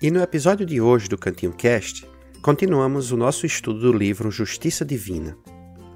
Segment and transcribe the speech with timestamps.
[0.00, 2.06] E no episódio de hoje do Cantinho Cast,
[2.40, 5.36] continuamos o nosso estudo do livro Justiça Divina.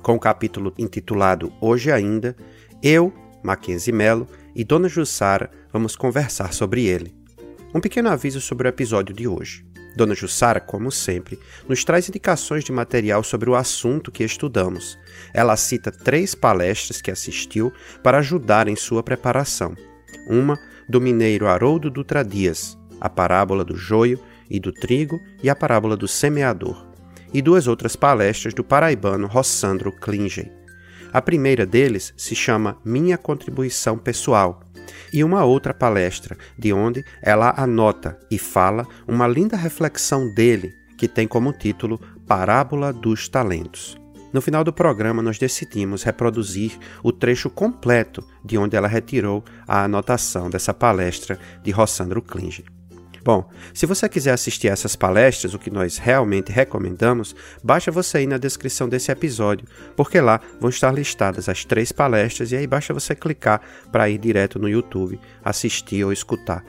[0.02, 2.34] Com o capítulo intitulado Hoje Ainda,
[2.82, 4.26] eu, Mackenzie Mello
[4.56, 7.14] e Dona Jussara vamos conversar sobre ele.
[7.72, 9.64] Um pequeno aviso sobre o episódio de hoje.
[9.96, 11.38] Dona Jussara, como sempre,
[11.68, 14.98] nos traz indicações de material sobre o assunto que estudamos.
[15.32, 19.76] Ela cita três palestras que assistiu para ajudar em sua preparação.
[20.28, 25.56] Uma do mineiro Haroldo Dutra Dias, a parábola do joio e do trigo e a
[25.56, 26.86] parábola do semeador,
[27.34, 30.48] e duas outras palestras do paraibano Rossandro Klinger.
[31.12, 34.60] A primeira deles se chama Minha Contribuição Pessoal,
[35.12, 41.08] e uma outra palestra, de onde ela anota e fala uma linda reflexão dele, que
[41.08, 43.96] tem como título Parábola dos Talentos.
[44.32, 49.84] No final do programa, nós decidimos reproduzir o trecho completo de onde ela retirou a
[49.84, 52.64] anotação dessa palestra de Rossandro Klinge.
[53.24, 58.26] Bom, se você quiser assistir essas palestras, o que nós realmente recomendamos, basta você ir
[58.26, 62.92] na descrição desse episódio, porque lá vão estar listadas as três palestras e aí basta
[62.92, 63.60] você clicar
[63.92, 66.64] para ir direto no YouTube, assistir ou escutar.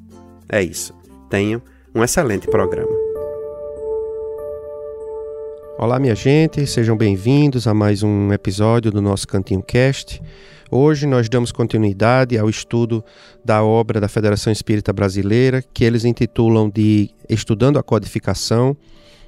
[0.49, 0.97] É isso.
[1.29, 1.61] Tenham
[1.99, 2.97] um excelente programa.
[5.77, 10.23] Olá, minha gente, sejam bem-vindos a mais um episódio do nosso Cantinho Cast.
[10.71, 13.05] Hoje nós damos continuidade ao estudo
[13.45, 18.77] da obra da Federação Espírita Brasileira, que eles intitulam de Estudando a Codificação.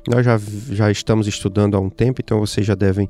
[0.06, 0.38] Nós já,
[0.70, 3.08] já estamos estudando há um tempo, então vocês já devem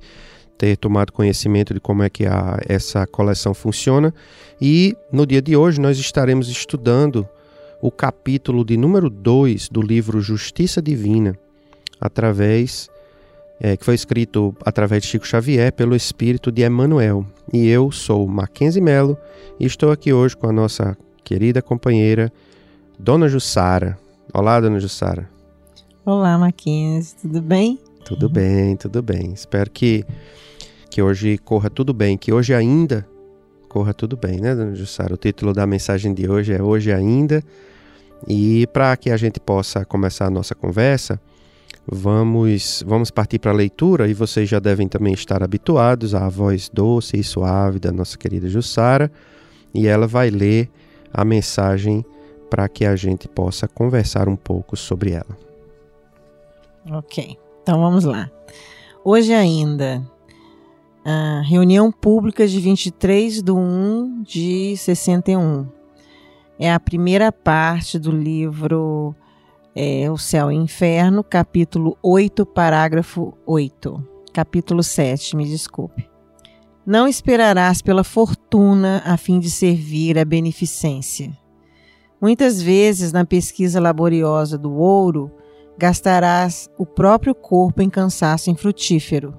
[0.56, 4.14] ter tomado conhecimento de como é que a, essa coleção funciona.
[4.58, 7.28] E no dia de hoje nós estaremos estudando
[7.80, 11.38] o capítulo de número 2 do livro Justiça Divina,
[12.00, 12.90] através
[13.58, 17.26] é, que foi escrito através de Chico Xavier pelo espírito de Emmanuel.
[17.52, 19.16] E eu sou Mackenzie Melo
[19.58, 22.32] e estou aqui hoje com a nossa querida companheira
[22.98, 23.98] Dona Jussara.
[24.32, 25.28] Olá, Dona Jussara.
[26.04, 27.78] Olá, Mackenzie, tudo bem?
[28.04, 29.32] Tudo bem, tudo bem.
[29.32, 30.04] Espero que,
[30.90, 33.06] que hoje corra tudo bem, que hoje ainda
[33.70, 35.14] corra tudo bem, né, Dona Jussara?
[35.14, 37.40] O título da mensagem de hoje é Hoje Ainda
[38.26, 41.20] e para que a gente possa começar a nossa conversa,
[41.86, 46.68] vamos, vamos partir para a leitura e vocês já devem também estar habituados à voz
[46.68, 49.10] doce e suave da nossa querida Jussara
[49.72, 50.68] e ela vai ler
[51.12, 52.04] a mensagem
[52.50, 55.38] para que a gente possa conversar um pouco sobre ela.
[56.90, 58.28] Ok, então vamos lá.
[59.04, 60.02] Hoje ainda,
[61.04, 65.66] a reunião pública de 23 de 1 de 61
[66.58, 69.14] é a primeira parte do livro
[69.74, 74.08] é, O Céu e o Inferno, capítulo 8, parágrafo 8.
[74.30, 76.06] Capítulo 7, me desculpe.
[76.84, 81.34] Não esperarás pela fortuna a fim de servir a beneficência.
[82.20, 85.30] Muitas vezes, na pesquisa laboriosa do ouro,
[85.78, 89.34] gastarás o próprio corpo em cansaço infrutífero.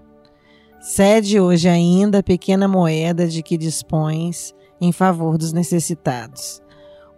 [0.82, 4.52] Cede hoje ainda a pequena moeda de que dispões
[4.82, 6.60] em favor dos necessitados.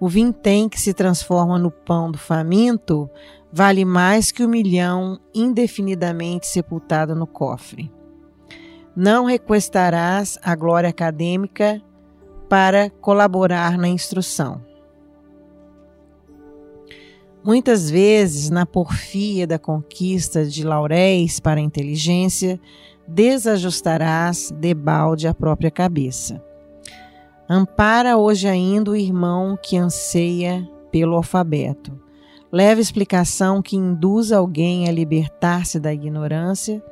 [0.01, 3.09] O vintém que se transforma no pão do faminto
[3.53, 7.89] vale mais que o milhão indefinidamente sepultado no cofre.
[8.93, 11.81] Não requestarás a glória acadêmica
[12.49, 14.61] para colaborar na instrução.
[17.41, 22.59] Muitas vezes, na porfia da conquista de lauréis para a inteligência,
[23.13, 26.43] desajustarás debalde a própria cabeça.
[27.49, 31.99] Ampara hoje ainda o irmão que anseia pelo alfabeto.
[32.51, 36.83] Leva explicação que induz alguém a libertar-se da ignorância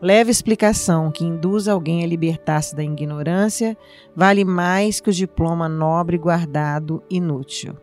[0.00, 3.76] Leve explicação que induz alguém a libertar-se da ignorância
[4.14, 7.74] vale mais que o diploma nobre guardado inútil.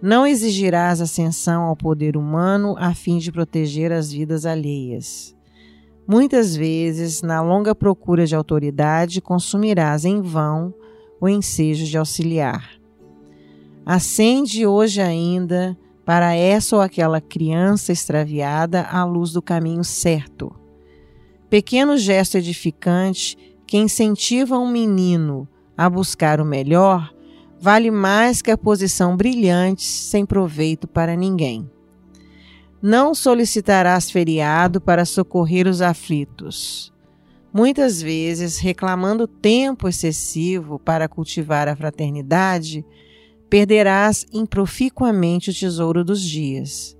[0.00, 5.35] Não exigirás ascensão ao poder humano a fim de proteger as vidas alheias.
[6.06, 10.72] Muitas vezes, na longa procura de autoridade, consumirás em vão
[11.20, 12.70] o ensejo de auxiliar.
[13.84, 20.54] Acende hoje ainda para essa ou aquela criança extraviada a luz do caminho certo
[21.48, 27.12] Pequeno gesto edificante que incentiva um menino a buscar o melhor
[27.60, 31.70] vale mais que a posição brilhante sem proveito para ninguém.
[32.88, 36.94] Não solicitarás feriado para socorrer os aflitos.
[37.52, 42.86] Muitas vezes, reclamando tempo excessivo para cultivar a fraternidade,
[43.50, 46.96] perderás improficuamente o tesouro dos dias.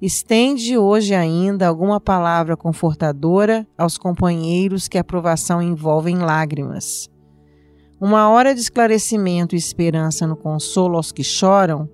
[0.00, 7.10] Estende hoje ainda alguma palavra confortadora aos companheiros que a provação envolve em lágrimas.
[8.00, 11.90] Uma hora de esclarecimento e esperança no consolo aos que choram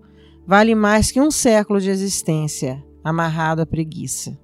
[0.47, 4.37] vale mais que um século de existência amarrado à preguiça.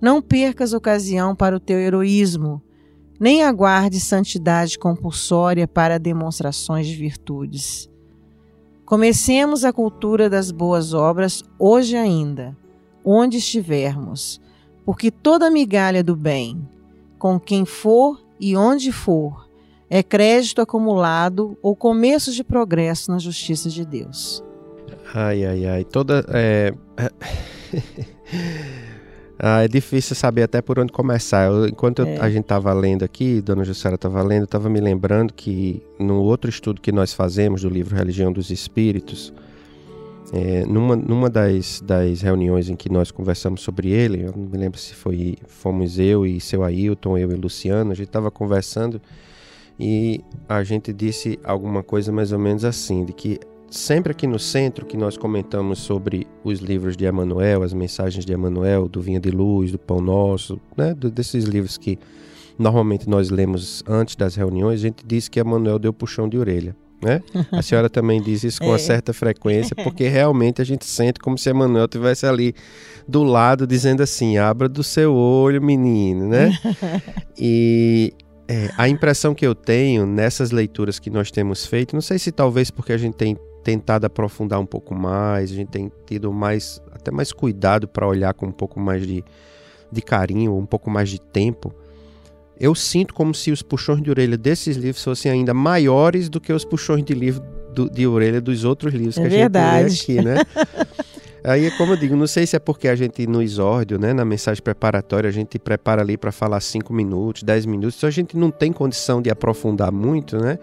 [0.00, 2.60] Não percas ocasião para o teu heroísmo,
[3.20, 7.88] nem aguarde santidade compulsória para demonstrações de virtudes.
[8.84, 12.56] Comecemos a cultura das boas obras hoje ainda,
[13.04, 14.40] onde estivermos,
[14.84, 16.68] porque toda migalha do bem,
[17.20, 19.48] com quem for e onde for,
[19.88, 24.42] é crédito acumulado ou começo de progresso na justiça de Deus.
[25.14, 25.84] Ai, ai, ai.
[25.84, 26.24] Toda.
[26.28, 26.72] É...
[29.38, 31.46] ah, é difícil saber até por onde começar.
[31.46, 32.16] Eu, enquanto é.
[32.16, 36.22] eu, a gente estava lendo aqui, Dona Jussara estava lendo, estava me lembrando que no
[36.22, 39.32] outro estudo que nós fazemos do livro Religião dos Espíritos,
[40.32, 44.56] é, numa numa das, das reuniões em que nós conversamos sobre ele, eu não me
[44.56, 49.00] lembro se foi fomos eu e seu Ailton, eu e Luciano, a gente estava conversando
[49.82, 53.40] e a gente disse alguma coisa mais ou menos assim, de que
[53.70, 58.32] sempre aqui no centro que nós comentamos sobre os livros de Emmanuel, as mensagens de
[58.32, 61.98] Emmanuel, do Vinha de Luz, do Pão Nosso, né, desses livros que
[62.58, 66.76] normalmente nós lemos antes das reuniões, a gente disse que Emmanuel deu puxão de orelha.
[67.02, 67.22] Né?
[67.50, 68.78] A senhora também diz isso com uma é.
[68.78, 72.54] certa frequência, porque realmente a gente sente como se Emmanuel estivesse ali
[73.08, 76.52] do lado dizendo assim: abra do seu olho, menino, né?
[77.42, 78.12] E
[78.46, 82.30] é, a impressão que eu tenho nessas leituras que nós temos feito, não sei se
[82.30, 86.80] talvez porque a gente tem tentado aprofundar um pouco mais, a gente tem tido mais
[86.92, 89.24] até mais cuidado para olhar com um pouco mais de,
[89.90, 91.74] de carinho, um pouco mais de tempo
[92.60, 96.52] eu sinto como se os puxões de orelha desses livros fossem ainda maiores do que
[96.52, 97.42] os puxões de livro
[97.74, 99.88] do, de orelha dos outros livros é que a verdade.
[99.88, 100.44] gente lê aqui, né?
[101.42, 104.26] Aí, como eu digo, não sei se é porque a gente no exórdio, né, na
[104.26, 108.36] mensagem preparatória, a gente prepara ali para falar 5 minutos, 10 minutos, então a gente
[108.36, 110.58] não tem condição de aprofundar muito, né?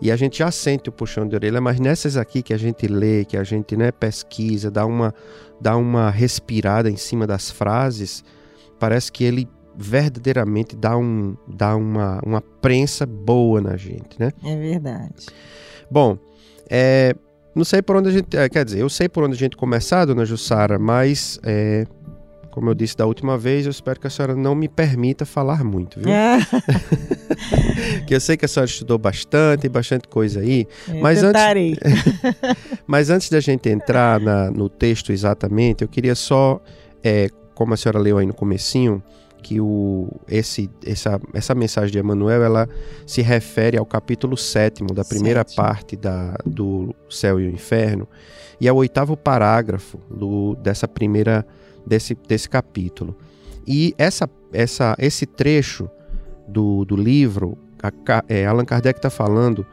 [0.00, 2.86] E a gente já sente o puxão de orelha, mas nessas aqui que a gente
[2.86, 5.14] lê, que a gente né, pesquisa, dá uma,
[5.60, 8.24] dá uma respirada em cima das frases,
[8.78, 14.30] parece que ele verdadeiramente dá, um, dá uma, uma prensa boa na gente, né?
[14.42, 15.26] É verdade.
[15.90, 16.18] Bom,
[16.68, 17.14] é,
[17.54, 18.36] não sei por onde a gente.
[18.36, 21.86] É, quer dizer, eu sei por onde a gente começar, dona Jussara, mas é,
[22.56, 25.62] como eu disse da última vez, eu espero que a senhora não me permita falar
[25.62, 26.10] muito, viu?
[26.10, 26.38] É.
[28.08, 30.66] que eu sei que a senhora estudou bastante, bastante coisa aí.
[30.88, 31.72] Eu mas tentarei.
[31.72, 36.58] antes, mas antes da gente entrar na, no texto exatamente, eu queria só,
[37.04, 39.02] é, como a senhora leu aí no comecinho,
[39.42, 42.66] que o, esse, essa, essa mensagem de Emmanuel ela
[43.06, 45.56] se refere ao capítulo sétimo da primeira Sete.
[45.56, 48.08] parte da, do Céu e o Inferno
[48.58, 51.46] e ao oitavo parágrafo do, dessa primeira
[51.86, 53.16] desse, desse capítulo.
[53.66, 55.88] E essa, essa, esse trecho
[56.46, 57.90] do, do livro, a,
[58.28, 59.66] é, Allan Kardec está falando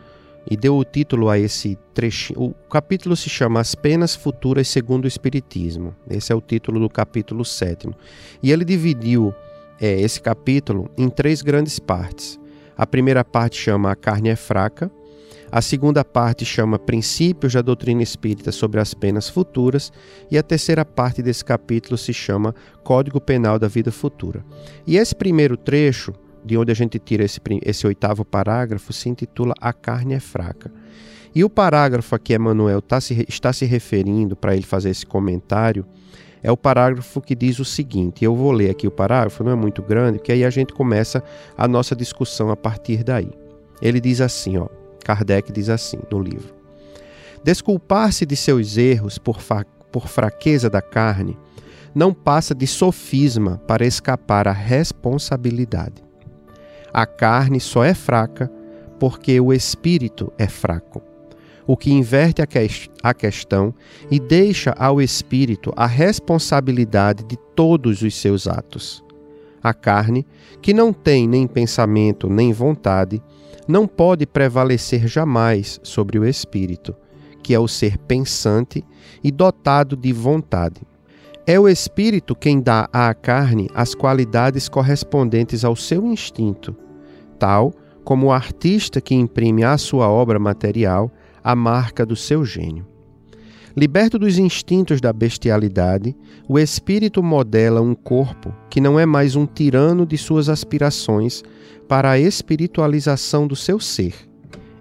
[0.50, 2.42] e deu o título a esse trechinho.
[2.42, 5.96] O capítulo se chama As Penas Futuras segundo o Espiritismo.
[6.10, 7.96] Esse é o título do capítulo sétimo.
[8.42, 9.34] E ele dividiu
[9.80, 12.40] é, esse capítulo em três grandes partes.
[12.76, 14.92] A primeira parte chama A Carne é Fraca,
[15.54, 19.94] a segunda parte chama Princípios da Doutrina Espírita sobre as Penas Futuras,
[20.32, 24.44] e a terceira parte desse capítulo se chama Código Penal da Vida Futura.
[24.88, 26.12] E esse primeiro trecho,
[26.44, 30.74] de onde a gente tira esse, esse oitavo parágrafo, se intitula A Carne é Fraca.
[31.36, 35.06] E o parágrafo a que Emmanuel tá se, está se referindo para ele fazer esse
[35.06, 35.86] comentário
[36.42, 38.26] é o parágrafo que diz o seguinte.
[38.26, 41.24] Eu vou ler aqui o parágrafo, não é muito grande, porque aí a gente começa
[41.56, 43.30] a nossa discussão a partir daí.
[43.80, 44.68] Ele diz assim, ó,
[45.04, 46.54] Kardec diz assim no livro:
[47.44, 49.38] Desculpar-se de seus erros por,
[49.92, 51.38] por fraqueza da carne
[51.94, 56.04] não passa de sofisma para escapar à responsabilidade.
[56.92, 58.52] A carne só é fraca
[59.00, 61.02] porque o espírito é fraco,
[61.68, 62.60] o que inverte a, que
[63.02, 63.74] a questão
[64.10, 69.04] e deixa ao espírito a responsabilidade de todos os seus atos.
[69.62, 70.26] A carne,
[70.62, 73.22] que não tem nem pensamento nem vontade,
[73.68, 76.96] não pode prevalecer jamais sobre o espírito,
[77.42, 78.84] que é o ser pensante
[79.24, 80.82] e dotado de vontade.
[81.46, 86.76] É o espírito quem dá à carne as qualidades correspondentes ao seu instinto,
[87.38, 91.12] tal como o artista que imprime à sua obra material
[91.44, 92.93] a marca do seu gênio.
[93.76, 96.16] Liberto dos instintos da bestialidade,
[96.48, 101.44] o espírito modela um corpo que não é mais um tirano de suas aspirações
[101.88, 104.14] para a espiritualização do seu ser.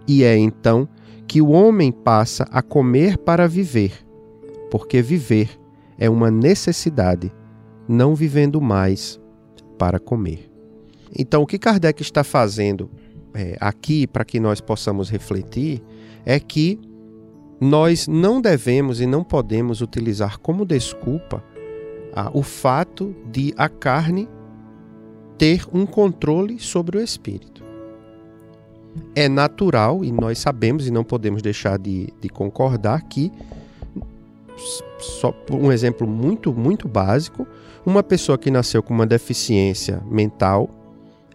[0.06, 0.86] E é então
[1.26, 3.92] que o homem passa a comer para viver,
[4.70, 5.48] porque viver
[5.96, 7.32] é uma necessidade,
[7.88, 9.18] não vivendo mais
[9.78, 10.50] para comer.
[11.18, 12.90] Então, o que Kardec está fazendo
[13.34, 15.82] é, aqui para que nós possamos refletir
[16.26, 16.78] é que
[17.62, 21.44] nós não devemos e não podemos utilizar como desculpa
[22.12, 24.28] ah, o fato de a carne
[25.38, 27.62] ter um controle sobre o espírito.
[29.14, 33.30] É natural, e nós sabemos e não podemos deixar de, de concordar, que,
[34.98, 37.46] só um exemplo muito, muito básico,
[37.86, 40.68] uma pessoa que nasceu com uma deficiência mental,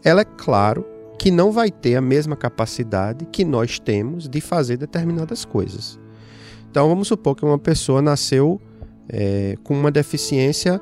[0.03, 0.85] ela é claro
[1.17, 5.97] que não vai ter a mesma capacidade que nós temos de fazer determinadas coisas.
[6.77, 8.61] Então vamos supor que uma pessoa nasceu
[9.09, 10.79] é, com uma deficiência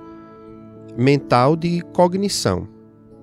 [0.98, 2.68] mental de cognição.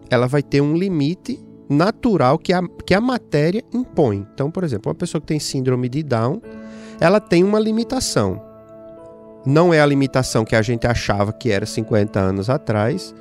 [0.09, 1.39] Ela vai ter um limite
[1.69, 4.27] natural que a, que a matéria impõe.
[4.33, 6.41] Então, por exemplo, uma pessoa que tem síndrome de Down,
[6.99, 8.43] ela tem uma limitação.
[9.45, 13.15] Não é a limitação que a gente achava que era 50 anos atrás,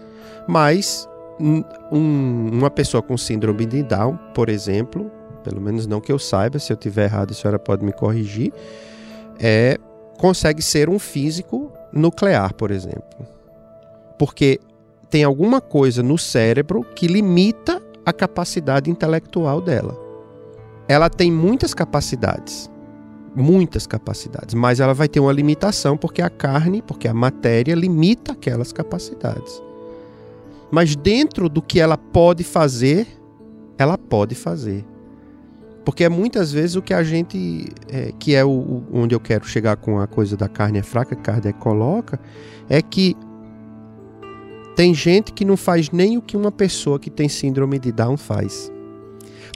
[0.48, 1.10] mas
[1.42, 5.12] um, uma pessoa com síndrome de Down, por exemplo,
[5.44, 8.54] pelo menos não que eu saiba, se eu tiver errado a senhora pode me corrigir,
[9.40, 9.78] é,
[10.18, 13.28] consegue ser um físico nuclear, por exemplo.
[14.18, 14.60] Porque
[15.10, 19.98] tem alguma coisa no cérebro que limita a capacidade intelectual dela.
[20.88, 22.70] Ela tem muitas capacidades,
[23.36, 28.34] muitas capacidades, mas ela vai ter uma limitação porque a carne, porque a matéria limita
[28.34, 29.62] aquelas capacidades.
[30.72, 33.08] Mas dentro do que ela pode fazer,
[33.78, 34.86] ela pode fazer.
[35.84, 39.46] Porque é muitas vezes o que a gente, é, que é o, onde eu quero
[39.46, 42.20] chegar com a coisa da carne é fraca, que Kardec coloca,
[42.70, 43.16] é que
[44.76, 48.16] tem gente que não faz nem o que uma pessoa que tem síndrome de Down
[48.16, 48.72] faz.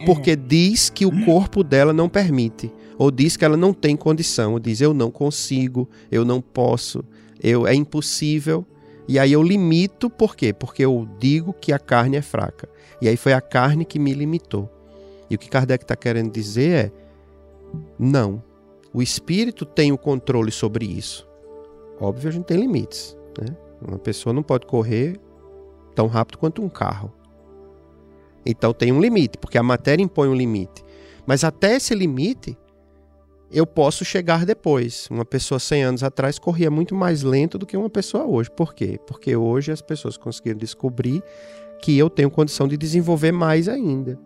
[0.05, 0.35] Porque é.
[0.35, 2.71] diz que o corpo dela não permite.
[2.97, 4.53] Ou diz que ela não tem condição.
[4.53, 7.03] Ou diz, eu não consigo, eu não posso,
[7.41, 8.65] eu, é impossível.
[9.07, 10.51] E aí eu limito, por quê?
[10.51, 12.67] Porque eu digo que a carne é fraca.
[13.01, 14.74] E aí foi a carne que me limitou.
[15.29, 16.91] E o que Kardec está querendo dizer é:
[17.97, 18.43] não.
[18.93, 21.27] O espírito tem o controle sobre isso.
[21.99, 23.17] Óbvio, a gente tem limites.
[23.39, 23.55] Né?
[23.85, 25.19] Uma pessoa não pode correr
[25.93, 27.11] tão rápido quanto um carro.
[28.45, 30.83] Então tem um limite, porque a matéria impõe um limite.
[31.25, 32.57] Mas até esse limite,
[33.51, 35.07] eu posso chegar depois.
[35.09, 38.51] Uma pessoa 100 anos atrás corria muito mais lento do que uma pessoa hoje.
[38.51, 38.99] Por quê?
[39.07, 41.23] Porque hoje as pessoas conseguiram descobrir
[41.81, 44.19] que eu tenho condição de desenvolver mais ainda.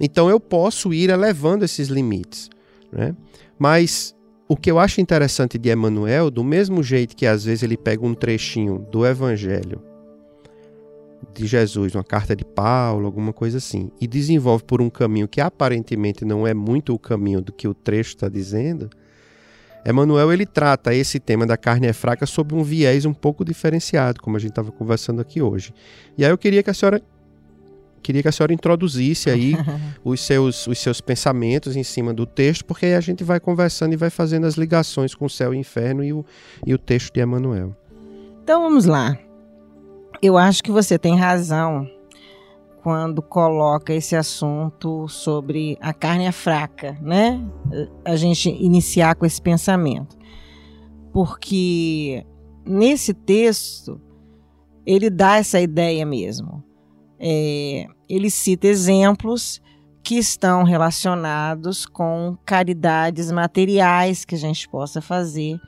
[0.00, 2.50] Então eu posso ir elevando esses limites.
[2.92, 3.14] Né?
[3.58, 4.14] Mas
[4.48, 8.04] o que eu acho interessante de Emmanuel, do mesmo jeito que às vezes ele pega
[8.06, 9.82] um trechinho do Evangelho
[11.34, 15.40] de Jesus, uma carta de Paulo, alguma coisa assim, e desenvolve por um caminho que
[15.40, 18.88] aparentemente não é muito o caminho do que o trecho está dizendo,
[19.86, 24.20] Emmanuel ele trata esse tema da carne é fraca sob um viés um pouco diferenciado,
[24.20, 25.72] como a gente estava conversando aqui hoje.
[26.18, 27.00] E aí eu queria que a senhora
[28.06, 29.54] queria que a senhora introduzisse aí
[30.04, 33.94] os seus, os seus pensamentos em cima do texto, porque aí a gente vai conversando
[33.94, 36.24] e vai fazendo as ligações com o céu e o inferno e o,
[36.64, 37.76] e o texto de Emmanuel.
[38.44, 39.18] Então vamos lá.
[40.22, 41.90] Eu acho que você tem razão
[42.80, 47.44] quando coloca esse assunto sobre a carne é fraca, né?
[48.04, 50.16] A gente iniciar com esse pensamento.
[51.12, 52.24] Porque
[52.64, 54.00] nesse texto
[54.86, 56.62] ele dá essa ideia mesmo.
[57.18, 59.60] É, ele cita exemplos
[60.02, 65.58] que estão relacionados com caridades materiais que a gente possa fazer.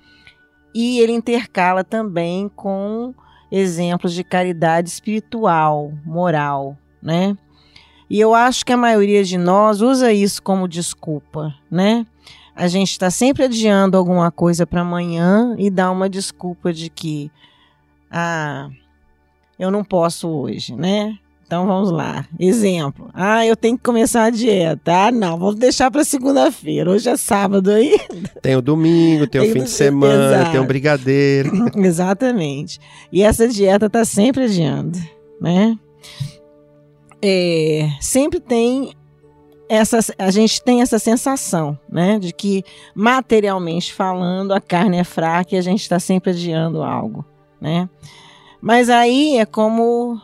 [0.74, 3.12] E ele intercala também com
[3.50, 7.36] exemplos de caridade espiritual, moral, né?
[8.08, 12.06] E eu acho que a maioria de nós usa isso como desculpa, né?
[12.54, 17.30] A gente está sempre adiando alguma coisa para amanhã e dá uma desculpa de que
[18.10, 18.68] Ah,
[19.58, 21.18] eu não posso hoje, né?
[21.48, 22.26] Então vamos lá.
[22.38, 23.08] Exemplo.
[23.14, 25.06] Ah, eu tenho que começar a dieta.
[25.06, 26.90] Ah, não, vamos deixar para segunda-feira.
[26.90, 27.98] Hoje é sábado aí.
[28.42, 30.50] Tem o domingo, tem, tem o fim de semana, Exato.
[30.50, 31.50] tem o brigadeiro.
[31.82, 32.78] Exatamente.
[33.10, 34.98] E essa dieta tá sempre adiando,
[35.40, 35.74] né?
[37.22, 38.92] É, sempre tem
[39.70, 42.62] essa, a gente tem essa sensação, né, de que
[42.94, 47.24] materialmente falando a carne é fraca e a gente está sempre adiando algo,
[47.58, 47.88] né?
[48.60, 50.20] Mas aí é como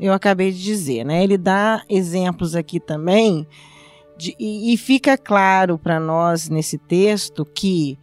[0.00, 1.22] eu acabei de dizer, né?
[1.22, 3.46] Ele dá exemplos aqui também
[4.16, 7.98] de, e, e, fica claro para nós nesse texto que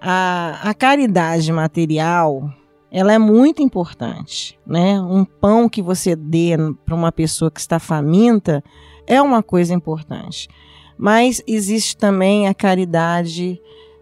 [0.00, 2.50] a, a caridade material
[2.90, 5.00] ela é muito importante, né?
[5.00, 6.52] Um pão que você dê
[6.84, 8.62] para uma pessoa que está faminta
[9.06, 10.48] é uma coisa importante.
[10.96, 13.60] Mas existe também a caridade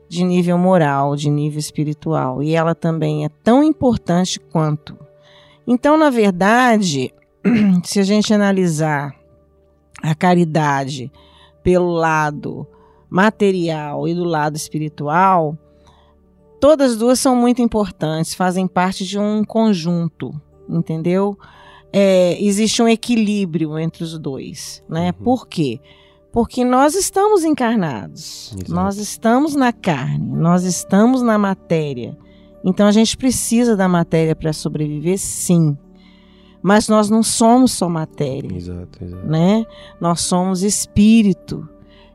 [0.09, 4.99] de nível moral, de nível espiritual, e ela também é tão importante quanto.
[5.67, 7.15] Então, na verdade,
[7.85, 9.15] se a gente analisar
[10.03, 11.11] a caridade
[11.63, 12.67] pelo lado
[13.09, 15.57] material e do lado espiritual,
[16.61, 20.33] todas as duas são muito importantes, fazem parte de um conjunto,
[20.69, 21.37] entendeu?
[21.93, 25.09] é, existe um equilíbrio entre os dois, né?
[25.19, 25.25] Uhum.
[25.25, 25.79] Por quê?
[26.33, 28.73] Porque nós estamos encarnados, Exato.
[28.73, 32.17] nós estamos na carne, nós estamos na matéria.
[32.65, 35.77] Então a gente precisa da matéria para sobreviver, sim.
[36.63, 39.27] Mas nós não somos só matéria, exato, exato.
[39.27, 39.67] né?
[40.01, 41.69] Nós somos espírito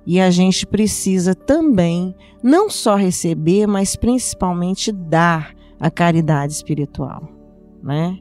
[0.06, 7.28] e a gente precisa também não só receber, mas principalmente dar a caridade espiritual,
[7.84, 8.18] né?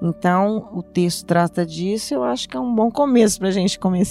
[0.00, 3.78] Então, o texto trata disso, eu acho que é um bom começo para a gente
[3.78, 4.02] come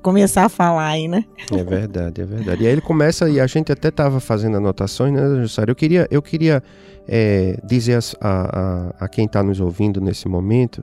[0.00, 1.24] começar a falar aí, né?
[1.50, 2.62] É verdade, é verdade.
[2.62, 5.72] E aí ele começa, e a gente até estava fazendo anotações, né, Jussário?
[5.72, 6.62] Eu queria, eu queria
[7.08, 10.82] é, dizer a, a, a quem está nos ouvindo nesse momento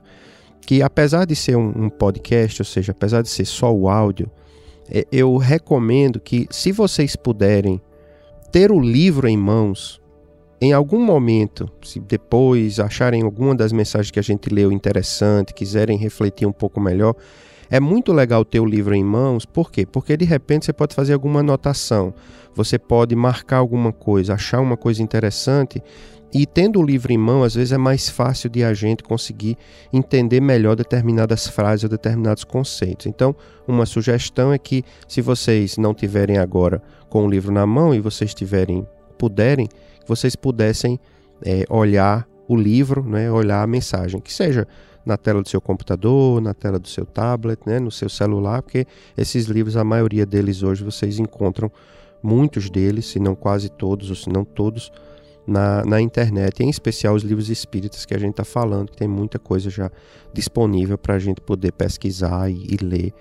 [0.66, 4.30] que, apesar de ser um, um, podcast, ou seja, apesar de ser só o áudio,
[4.90, 7.80] é, eu recomendo que, se vocês puderem
[8.52, 10.00] ter o livro em mãos,
[10.60, 15.96] em algum momento, se depois acharem alguma das mensagens que a gente leu interessante, quiserem
[15.96, 17.14] refletir um pouco melhor,
[17.70, 19.86] é muito legal ter o livro em mãos, por quê?
[19.86, 22.12] Porque de repente você pode fazer alguma anotação,
[22.54, 25.82] você pode marcar alguma coisa, achar uma coisa interessante,
[26.32, 29.56] e tendo o livro em mão, às vezes é mais fácil de a gente conseguir
[29.92, 33.06] entender melhor determinadas frases ou determinados conceitos.
[33.06, 33.34] Então,
[33.66, 38.00] uma sugestão é que, se vocês não tiverem agora com o livro na mão e
[38.00, 38.86] vocês tiverem,
[39.18, 39.68] puderem,
[40.10, 40.98] vocês pudessem
[41.44, 44.66] é, olhar o livro, né, olhar a mensagem, que seja
[45.06, 48.86] na tela do seu computador, na tela do seu tablet, né, no seu celular, porque
[49.16, 51.70] esses livros, a maioria deles hoje, vocês encontram
[52.20, 54.90] muitos deles, se não quase todos, ou se não todos,
[55.46, 59.08] na, na internet, em especial os livros espíritas que a gente está falando, que tem
[59.08, 59.90] muita coisa já
[60.34, 63.14] disponível para a gente poder pesquisar e, e ler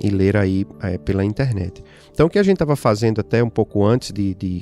[0.00, 1.84] e ler aí é, pela internet.
[2.20, 4.60] Então, o que a gente estava fazendo até um pouco antes de, de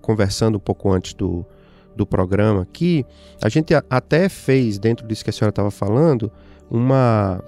[0.00, 1.44] conversando um pouco antes do,
[1.96, 3.04] do programa aqui,
[3.42, 6.30] a gente até fez dentro disso que a senhora estava falando
[6.70, 7.42] uma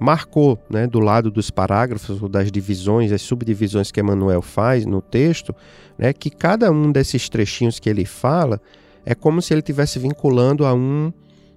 [0.00, 5.02] marcou, né, do lado dos parágrafos ou das divisões, as subdivisões que Emmanuel faz no
[5.02, 5.54] texto,
[5.98, 8.58] né, que cada um desses trechinhos que ele fala
[9.04, 11.12] é como se ele estivesse vinculando a um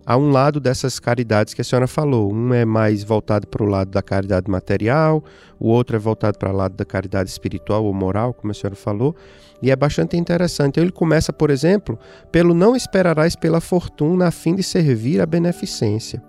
[0.06, 2.34] a um lado dessas caridades que a senhora falou.
[2.34, 5.24] Um é mais voltado para o lado da caridade material,
[5.60, 8.76] o outro é voltado para o lado da caridade espiritual ou moral, como a senhora
[8.76, 9.16] falou,
[9.62, 10.80] e é bastante interessante.
[10.80, 12.00] Ele começa, por exemplo,
[12.32, 16.22] pelo não esperarás pela fortuna a fim de servir a beneficência.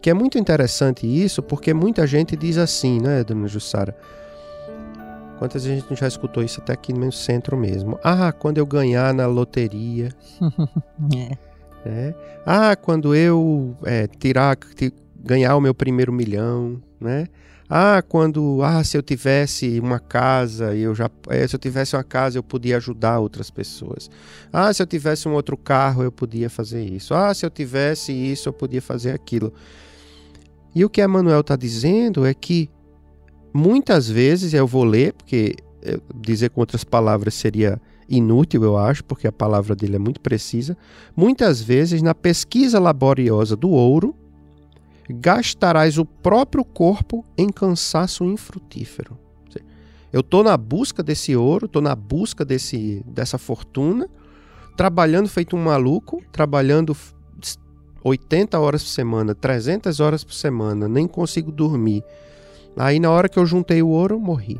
[0.00, 3.96] Que é muito interessante isso, porque muita gente diz assim, né, dona Jussara?
[5.38, 7.98] Quantas vezes a gente já escutou isso até aqui no centro mesmo?
[8.02, 10.10] Ah, quando eu ganhar na loteria.
[11.16, 11.47] é.
[11.88, 12.14] Né?
[12.44, 14.58] Ah, quando eu é, tirar,
[15.16, 17.26] ganhar o meu primeiro milhão, né?
[17.70, 22.04] Ah, quando, ah, se eu tivesse uma casa, eu já, é, se eu tivesse uma
[22.04, 24.10] casa, eu podia ajudar outras pessoas.
[24.52, 27.14] Ah, se eu tivesse um outro carro, eu podia fazer isso.
[27.14, 29.52] Ah, se eu tivesse isso, eu podia fazer aquilo.
[30.74, 32.70] E o que Emmanuel está dizendo é que
[33.52, 35.56] muitas vezes eu vou ler, porque
[36.14, 40.76] dizer com outras palavras seria inútil, eu acho, porque a palavra dele é muito precisa.
[41.14, 44.16] Muitas vezes, na pesquisa laboriosa do ouro,
[45.10, 49.18] gastarás o próprio corpo em cansaço infrutífero.
[50.10, 54.08] Eu estou na busca desse ouro, estou na busca desse, dessa fortuna,
[54.74, 56.96] trabalhando feito um maluco, trabalhando
[58.02, 62.02] 80 horas por semana, 300 horas por semana, nem consigo dormir.
[62.74, 64.58] Aí na hora que eu juntei o ouro, morri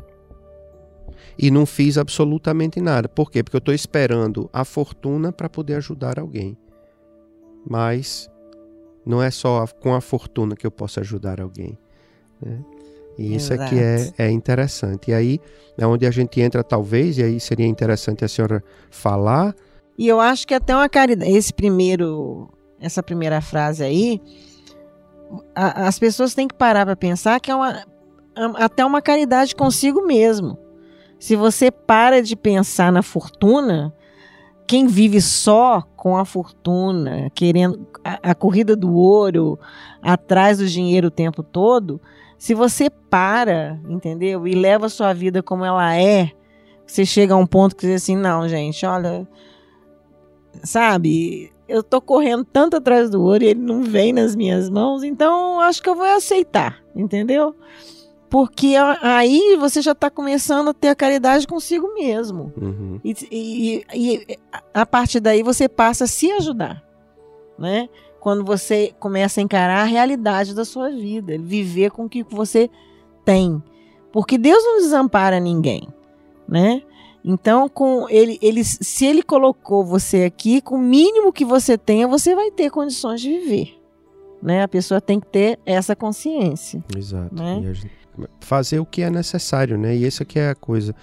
[1.41, 3.07] e não fiz absolutamente nada.
[3.07, 3.41] Por quê?
[3.41, 6.57] Porque eu estou esperando a fortuna para poder ajudar alguém.
[7.65, 8.29] mas
[9.05, 11.77] não é só com a fortuna que eu posso ajudar alguém.
[12.41, 12.59] Né?
[13.17, 13.73] E isso Exato.
[13.73, 15.11] aqui é, é interessante.
[15.11, 15.39] E aí
[15.77, 19.55] é onde a gente entra, talvez, e aí seria interessante a senhora falar.
[19.97, 22.49] E eu acho que até uma caridade, esse primeiro,
[22.79, 24.21] essa primeira frase aí,
[25.55, 27.85] a, as pessoas têm que parar para pensar que é uma,
[28.55, 30.57] até uma caridade consigo mesmo.
[31.19, 33.93] Se você para de pensar na fortuna,
[34.65, 39.59] quem vive só com a fortuna, querendo a, a, corrida do ouro,
[40.01, 41.99] atrás do dinheiro o tempo todo,
[42.37, 44.47] se você para, entendeu?
[44.47, 46.31] E leva a sua vida como ela é,
[46.85, 49.27] você chega a um ponto que diz assim, não, gente, olha,
[50.63, 55.03] sabe, eu tô correndo tanto atrás do ouro e ele não vem nas minhas mãos,
[55.03, 57.55] então acho que eu vou aceitar, entendeu?
[58.29, 62.53] Porque aí você já está começando a ter a caridade consigo mesmo.
[62.55, 62.99] Uhum.
[63.03, 64.39] E, e, e,
[64.73, 66.83] a partir daí você passa a se ajudar,
[67.57, 67.89] né?
[68.19, 72.69] Quando você começa a encarar a realidade da sua vida, viver com o que você
[73.25, 73.61] tem.
[74.11, 75.87] Porque Deus não desampara ninguém,
[76.47, 76.83] né?
[77.23, 82.07] Então, com ele, ele, se ele colocou você aqui, com o mínimo que você tenha,
[82.07, 83.79] você vai ter condições de viver.
[84.41, 84.63] Né?
[84.63, 86.83] A pessoa tem que ter essa consciência.
[86.95, 87.35] Exato.
[87.35, 87.61] Né?
[87.73, 87.91] Gente,
[88.41, 89.95] fazer o que é necessário, né?
[89.95, 90.95] E essa aqui é a coisa.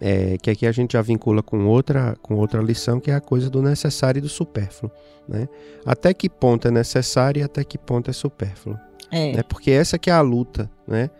[0.00, 3.20] É, que aqui a gente já vincula com outra, com outra lição, que é a
[3.20, 4.90] coisa do necessário e do supérfluo.
[5.28, 5.48] Né?
[5.86, 8.76] Até que ponto é necessário e até que ponto é supérfluo.
[9.12, 9.36] É.
[9.36, 9.42] Né?
[9.44, 11.10] Porque essa que é a luta, né?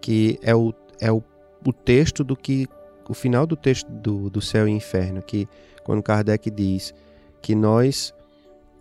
[0.00, 1.22] que é o, é o,
[1.64, 2.66] o texto do que
[3.08, 5.48] o final do texto do, do céu e inferno, que
[5.84, 6.92] quando Kardec diz
[7.40, 8.12] que nós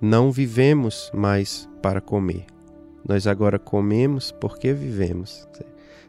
[0.01, 2.45] não vivemos mais para comer,
[3.07, 5.47] nós agora comemos porque vivemos.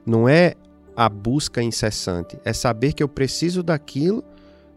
[0.07, 0.55] Não é
[0.97, 4.23] a busca incessante, é saber que eu preciso daquilo,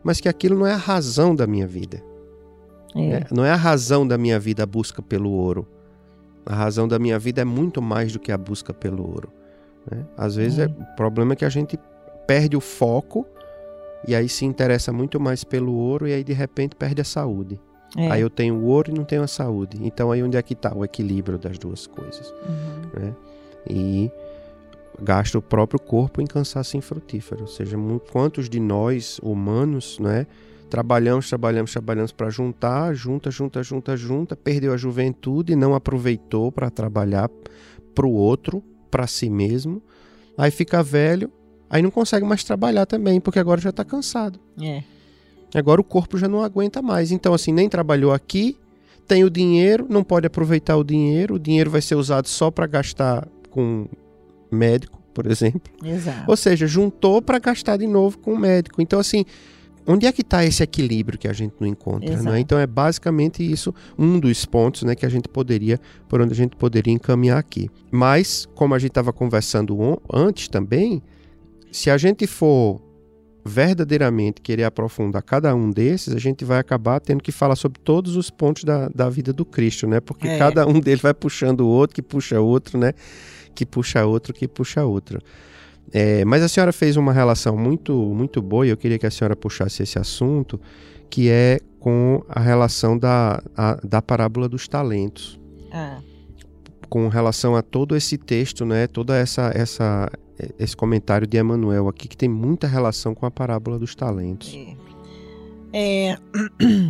[0.03, 2.01] mas que aquilo não é a razão da minha vida.
[2.95, 3.09] É.
[3.09, 5.67] É, não é a razão da minha vida a busca pelo ouro.
[6.45, 9.31] A razão da minha vida é muito mais do que a busca pelo ouro.
[9.89, 10.05] Né?
[10.17, 10.63] Às vezes é.
[10.63, 10.65] é.
[10.65, 11.77] o problema é que a gente
[12.25, 13.25] perde o foco
[14.07, 17.59] e aí se interessa muito mais pelo ouro e aí de repente perde a saúde.
[17.97, 18.11] É.
[18.11, 19.77] Aí eu tenho o ouro e não tenho a saúde.
[19.81, 22.31] Então aí onde é que está o equilíbrio das duas coisas?
[22.47, 23.01] Uhum.
[23.01, 23.15] Né?
[23.69, 24.11] E
[25.01, 27.41] gasta o próprio corpo em cansaço infrutífero.
[27.41, 27.77] Ou seja,
[28.11, 30.27] quantos de nós, humanos, né,
[30.69, 36.69] trabalhamos, trabalhamos, trabalhamos para juntar, junta, junta, junta, junta, perdeu a juventude, não aproveitou para
[36.69, 37.29] trabalhar
[37.93, 39.81] para o outro, para si mesmo,
[40.37, 41.31] aí fica velho,
[41.69, 44.39] Aí não consegue mais trabalhar também, porque agora já está cansado.
[44.61, 44.83] É.
[45.53, 47.11] Agora o corpo já não aguenta mais.
[47.11, 48.57] Então, assim, nem trabalhou aqui,
[49.07, 52.67] tem o dinheiro, não pode aproveitar o dinheiro, o dinheiro vai ser usado só para
[52.67, 53.87] gastar com
[54.51, 55.71] médico, por exemplo.
[55.83, 56.29] Exato.
[56.29, 58.81] Ou seja, juntou para gastar de novo com o médico.
[58.81, 59.25] Então, assim,
[59.85, 62.21] onde é que está esse equilíbrio que a gente não encontra?
[62.21, 62.39] Né?
[62.39, 66.35] Então, é basicamente isso, um dos pontos né, que a gente poderia, por onde a
[66.35, 67.69] gente poderia encaminhar aqui.
[67.91, 71.01] Mas, como a gente estava conversando antes também,
[71.71, 72.81] se a gente for
[73.47, 78.15] verdadeiramente querer aprofundar cada um desses, a gente vai acabar tendo que falar sobre todos
[78.15, 79.99] os pontos da, da vida do Cristo, né?
[79.99, 80.37] Porque é.
[80.37, 82.93] cada um deles vai puxando o outro, que puxa outro, né?
[83.57, 85.19] Que puxa outro, que puxa outro.
[85.91, 89.09] É, mas a senhora fez uma relação muito, muito boa e eu queria que a
[89.09, 90.61] senhora puxasse esse assunto,
[91.09, 95.39] que é com a relação da, a, da parábola dos talentos.
[95.73, 95.99] Ah.
[96.87, 98.85] Com relação a todo esse texto, né?
[98.85, 100.07] Toda essa, essa,
[100.59, 104.55] esse comentário de Emmanuel aqui, que tem muita relação com a parábola dos talentos.
[105.73, 106.11] É.
[106.11, 106.17] É...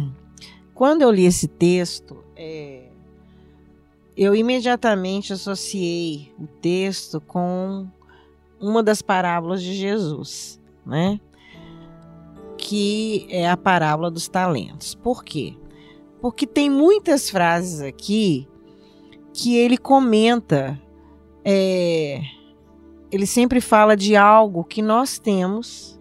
[0.75, 2.76] Quando eu li esse texto, é...
[4.17, 7.87] eu imediatamente associei o texto com
[8.59, 11.19] uma das parábolas de Jesus, né?
[12.57, 14.95] Que é a parábola dos talentos.
[14.95, 15.53] Por quê?
[16.19, 18.47] Porque tem muitas frases aqui
[19.31, 20.81] que ele comenta.
[21.45, 22.19] É,
[23.11, 25.97] ele sempre fala de algo que nós temos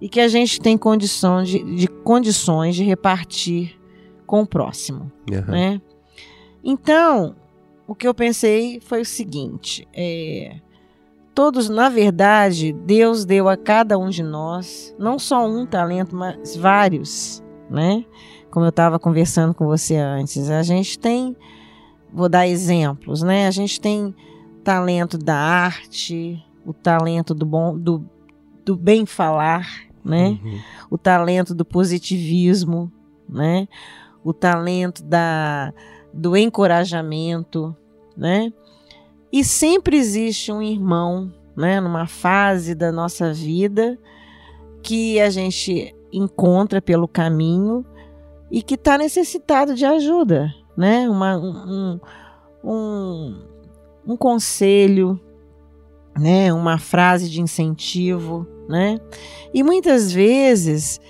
[0.00, 3.76] e que a gente tem condição de, de condições de repartir
[4.24, 5.10] com o próximo.
[5.28, 5.52] Uhum.
[5.52, 5.82] Né?
[6.62, 7.34] Então,
[7.88, 10.60] o que eu pensei foi o seguinte: é,
[11.34, 16.54] todos, na verdade, Deus deu a cada um de nós não só um talento, mas
[16.54, 18.04] vários, né?
[18.50, 21.34] Como eu estava conversando com você antes, a gente tem,
[22.12, 23.46] vou dar exemplos, né?
[23.46, 24.14] A gente tem
[24.62, 28.04] talento da arte, o talento do bom do,
[28.66, 29.66] do bem falar,
[30.04, 30.38] né?
[30.42, 30.60] Uhum.
[30.90, 32.92] O talento do positivismo,
[33.26, 33.66] né?
[34.22, 35.72] O talento da
[36.12, 37.74] do encorajamento,
[38.16, 38.52] né?
[39.32, 43.98] E sempre existe um irmão, né, numa fase da nossa vida
[44.82, 47.84] que a gente encontra pelo caminho
[48.50, 51.08] e que está necessitado de ajuda, né?
[51.08, 52.00] Uma, um,
[52.64, 53.42] um,
[54.06, 55.20] um conselho,
[56.16, 56.52] né?
[56.52, 58.98] Uma frase de incentivo, né?
[59.52, 61.00] E muitas vezes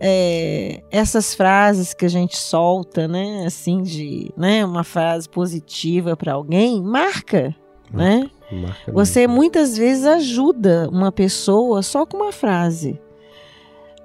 [0.00, 3.44] é, essas frases que a gente solta, né?
[3.46, 4.64] Assim de, né?
[4.64, 7.54] Uma frase positiva para alguém marca,
[7.90, 8.30] marca né?
[8.50, 9.34] Marca Você mesmo.
[9.34, 13.00] muitas vezes ajuda uma pessoa só com uma frase.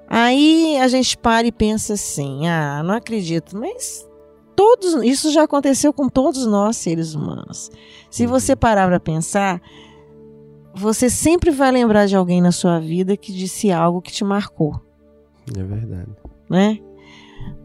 [0.08, 4.06] Aí a gente para e pensa assim: ah, não acredito, mas
[4.54, 7.70] todos isso já aconteceu com todos nós seres humanos.
[8.10, 8.30] Se uhum.
[8.30, 9.60] você parar para pensar,
[10.74, 14.83] você sempre vai lembrar de alguém na sua vida que disse algo que te marcou.
[15.56, 16.10] É verdade.
[16.48, 16.78] Né?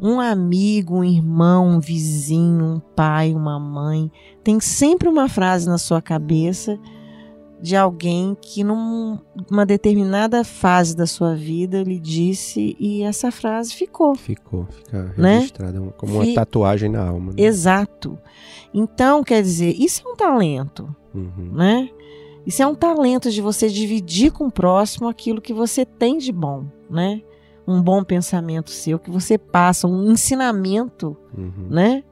[0.02, 4.12] Um amigo, um irmão, um vizinho, um pai, uma mãe,
[4.44, 6.80] tem sempre uma frase na sua cabeça
[7.62, 14.16] de alguém que numa determinada fase da sua vida lhe disse e essa frase ficou.
[14.16, 15.36] Ficou, fica né?
[15.36, 15.92] registrada né?
[15.98, 17.34] como uma tatuagem na alma.
[17.34, 17.44] Né?
[17.44, 18.18] Exato.
[18.74, 21.52] Então, quer dizer, isso é um talento, uhum.
[21.52, 21.90] né?
[22.46, 26.32] Isso é um talento de você dividir com o próximo aquilo que você tem de
[26.32, 27.22] bom, né?
[27.72, 31.68] Um bom pensamento seu, que você passa, um ensinamento, uhum.
[31.70, 32.04] né?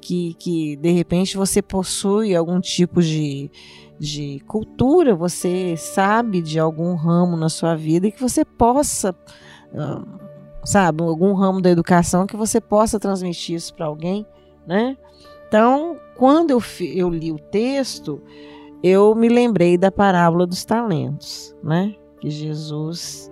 [0.00, 3.50] Que, que de repente você possui algum tipo de,
[3.98, 9.14] de cultura, você sabe de algum ramo na sua vida e que você possa,
[10.64, 14.26] sabe, algum ramo da educação que você possa transmitir isso para alguém,
[14.66, 14.96] né?
[15.48, 16.62] Então, quando eu,
[16.94, 18.22] eu li o texto,
[18.82, 21.94] eu me lembrei da parábola dos talentos, né?
[22.20, 23.30] Que Jesus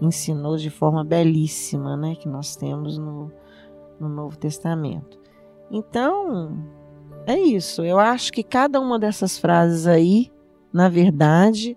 [0.00, 2.14] ensinou de forma belíssima, né?
[2.14, 3.30] Que nós temos no,
[3.98, 5.18] no Novo Testamento.
[5.70, 6.56] Então,
[7.26, 7.84] é isso.
[7.84, 10.30] Eu acho que cada uma dessas frases aí,
[10.72, 11.76] na verdade,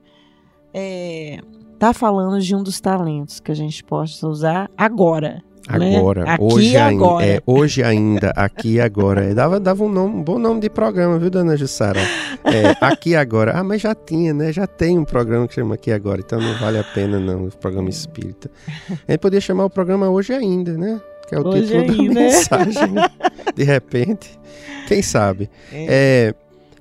[0.73, 1.39] é,
[1.77, 5.43] tá falando de um dos talentos que a gente possa usar agora.
[5.69, 5.97] Né?
[5.97, 6.37] Agora, né?
[6.39, 7.23] hoje agora.
[7.23, 9.23] ainda, é, hoje ainda, aqui e agora.
[9.23, 11.99] É, dava, dava um, nome, um bom nome de programa, viu, dona Jussara?
[12.43, 13.53] É, aqui agora.
[13.53, 14.51] Ah, mas já tinha, né?
[14.51, 17.51] Já tem um programa que chama Aqui Agora, então não vale a pena não, o
[17.57, 18.49] programa espírita.
[18.89, 20.99] A gente poderia chamar o programa Hoje Ainda, né?
[21.29, 22.13] Que é o hoje título ainda.
[22.13, 23.09] da mensagem, né?
[23.55, 24.39] de repente.
[24.87, 25.49] Quem sabe?
[25.71, 25.85] É.
[25.89, 26.33] É,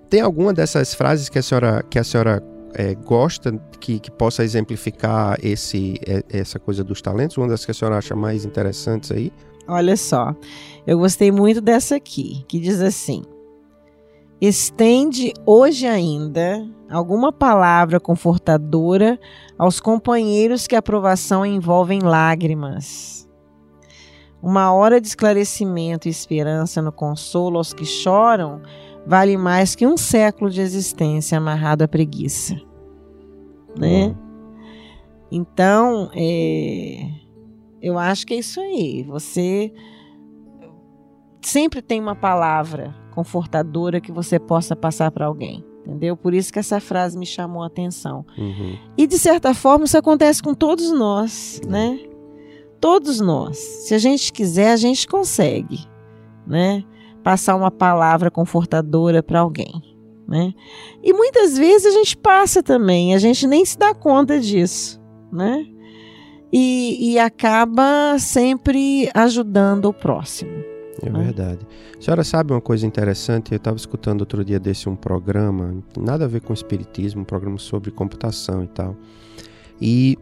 [0.08, 2.42] tem alguma dessas frases que a senhora, que a senhora
[2.74, 7.36] é, gosta que, que possa exemplificar esse, é, essa coisa dos talentos?
[7.36, 9.32] Uma das que a senhora acha mais interessantes aí?
[9.68, 10.34] Olha só,
[10.86, 13.22] eu gostei muito dessa aqui, que diz assim:
[14.40, 19.18] estende hoje ainda alguma palavra confortadora
[19.56, 23.20] aos companheiros que a aprovação envolve em lágrimas
[24.42, 28.62] uma hora de esclarecimento e esperança no consolo aos que choram
[29.06, 32.56] vale mais que um século de existência amarrado à preguiça.
[33.78, 34.14] Né?
[35.30, 37.08] Então, é,
[37.80, 39.02] eu acho que é isso aí.
[39.04, 39.72] Você
[41.42, 45.64] sempre tem uma palavra confortadora que você possa passar para alguém.
[45.86, 46.16] Entendeu?
[46.16, 48.24] Por isso que essa frase me chamou a atenção.
[48.36, 48.76] Uhum.
[48.96, 51.70] E de certa forma isso acontece com todos nós, uhum.
[51.70, 52.00] né?
[52.78, 55.86] Todos nós, se a gente quiser, a gente consegue,
[56.46, 56.84] né?
[57.30, 59.80] Passar uma palavra confortadora para alguém,
[60.26, 60.52] né?
[61.00, 65.00] E muitas vezes a gente passa também, a gente nem se dá conta disso,
[65.32, 65.64] né?
[66.52, 70.50] E, e acaba sempre ajudando o próximo.
[71.00, 71.22] É né?
[71.22, 71.64] verdade.
[71.96, 73.52] A senhora sabe uma coisa interessante?
[73.52, 77.58] Eu estava escutando outro dia desse um programa, nada a ver com espiritismo, um programa
[77.58, 78.96] sobre computação e tal.
[79.80, 80.18] E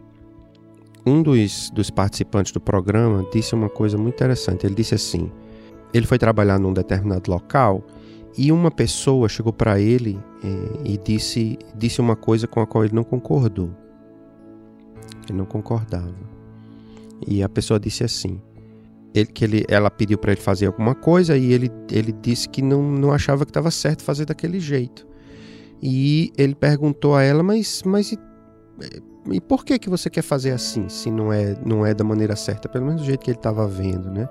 [1.07, 4.66] um dos, dos participantes do programa disse uma coisa muito interessante.
[4.66, 5.33] Ele disse assim:
[5.92, 7.85] ele foi trabalhar num determinado local
[8.37, 12.85] e uma pessoa chegou para ele eh, e disse, disse uma coisa com a qual
[12.85, 13.70] ele não concordou.
[15.29, 16.14] Ele não concordava.
[17.27, 18.40] E a pessoa disse assim:
[19.14, 22.62] ele, que ele, ela pediu para ele fazer alguma coisa e ele, ele disse que
[22.62, 25.07] não, não achava que estava certo fazer daquele jeito.
[25.83, 28.14] E ele perguntou a ela, mas, mas
[29.31, 32.37] e por que que você quer fazer assim, se não é não é da maneira
[32.37, 34.29] certa, pelo menos do jeito que ele estava vendo, né?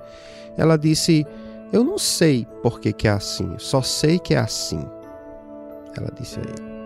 [0.58, 1.26] Ela disse:
[1.72, 4.80] "Eu não sei por que que é assim, só sei que é assim."
[5.96, 6.78] Ela disse a ele.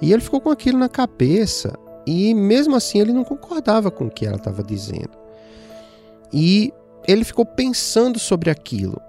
[0.00, 1.72] E ele ficou com aquilo na cabeça
[2.06, 5.16] e mesmo assim ele não concordava com o que ela estava dizendo.
[6.32, 6.72] E
[7.06, 9.00] ele ficou pensando sobre aquilo.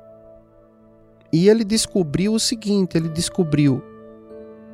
[1.31, 3.83] E ele descobriu o seguinte, ele descobriu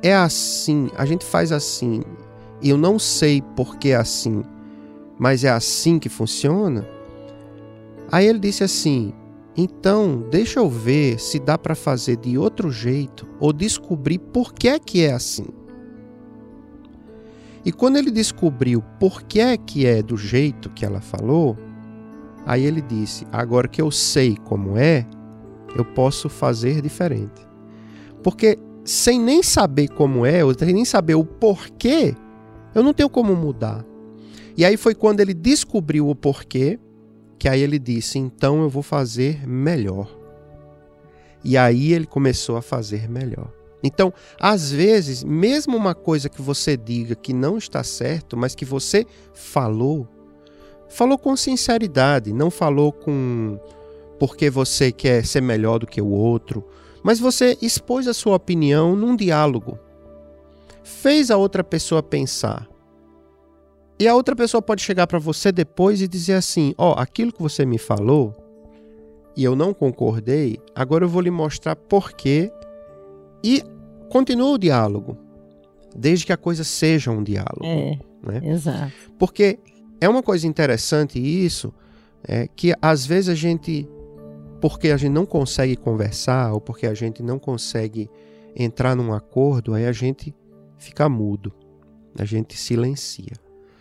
[0.02, 2.02] é assim, a gente faz assim,
[2.62, 4.42] eu não sei por que é assim,
[5.18, 6.86] mas é assim que funciona.
[8.10, 9.14] Aí ele disse assim:
[9.56, 14.68] então deixa eu ver se dá para fazer de outro jeito ou descobrir por que
[14.68, 15.46] é que é assim.
[17.64, 21.56] E quando ele descobriu por que é que é do jeito que ela falou,
[22.46, 25.06] aí ele disse: agora que eu sei como é,
[25.76, 27.46] eu posso fazer diferente.
[28.22, 32.14] Porque sem nem saber como é, ou sem nem saber o porquê,
[32.74, 33.84] eu não tenho como mudar.
[34.56, 36.78] E aí foi quando ele descobriu o porquê,
[37.42, 40.08] que aí ele disse: então eu vou fazer melhor.
[41.42, 43.52] E aí ele começou a fazer melhor.
[43.82, 48.64] Então, às vezes, mesmo uma coisa que você diga que não está certo, mas que
[48.64, 50.06] você falou,
[50.88, 53.58] falou com sinceridade, não falou com
[54.20, 56.64] porque você quer ser melhor do que o outro,
[57.02, 59.80] mas você expôs a sua opinião num diálogo.
[60.84, 62.68] Fez a outra pessoa pensar.
[63.98, 67.32] E a outra pessoa pode chegar para você depois e dizer assim: Ó, oh, aquilo
[67.32, 68.34] que você me falou
[69.36, 72.52] e eu não concordei, agora eu vou lhe mostrar porquê.
[73.42, 73.62] E
[74.08, 75.16] continua o diálogo,
[75.96, 77.64] desde que a coisa seja um diálogo.
[77.64, 78.40] É, né?
[78.44, 78.92] exato.
[79.18, 79.58] Porque
[80.00, 81.72] é uma coisa interessante isso,
[82.26, 83.88] é que às vezes a gente,
[84.60, 88.08] porque a gente não consegue conversar ou porque a gente não consegue
[88.54, 90.34] entrar num acordo, aí a gente
[90.76, 91.52] fica mudo,
[92.18, 93.32] a gente silencia.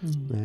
[0.04, 0.28] Uhum.
[0.30, 0.44] Né?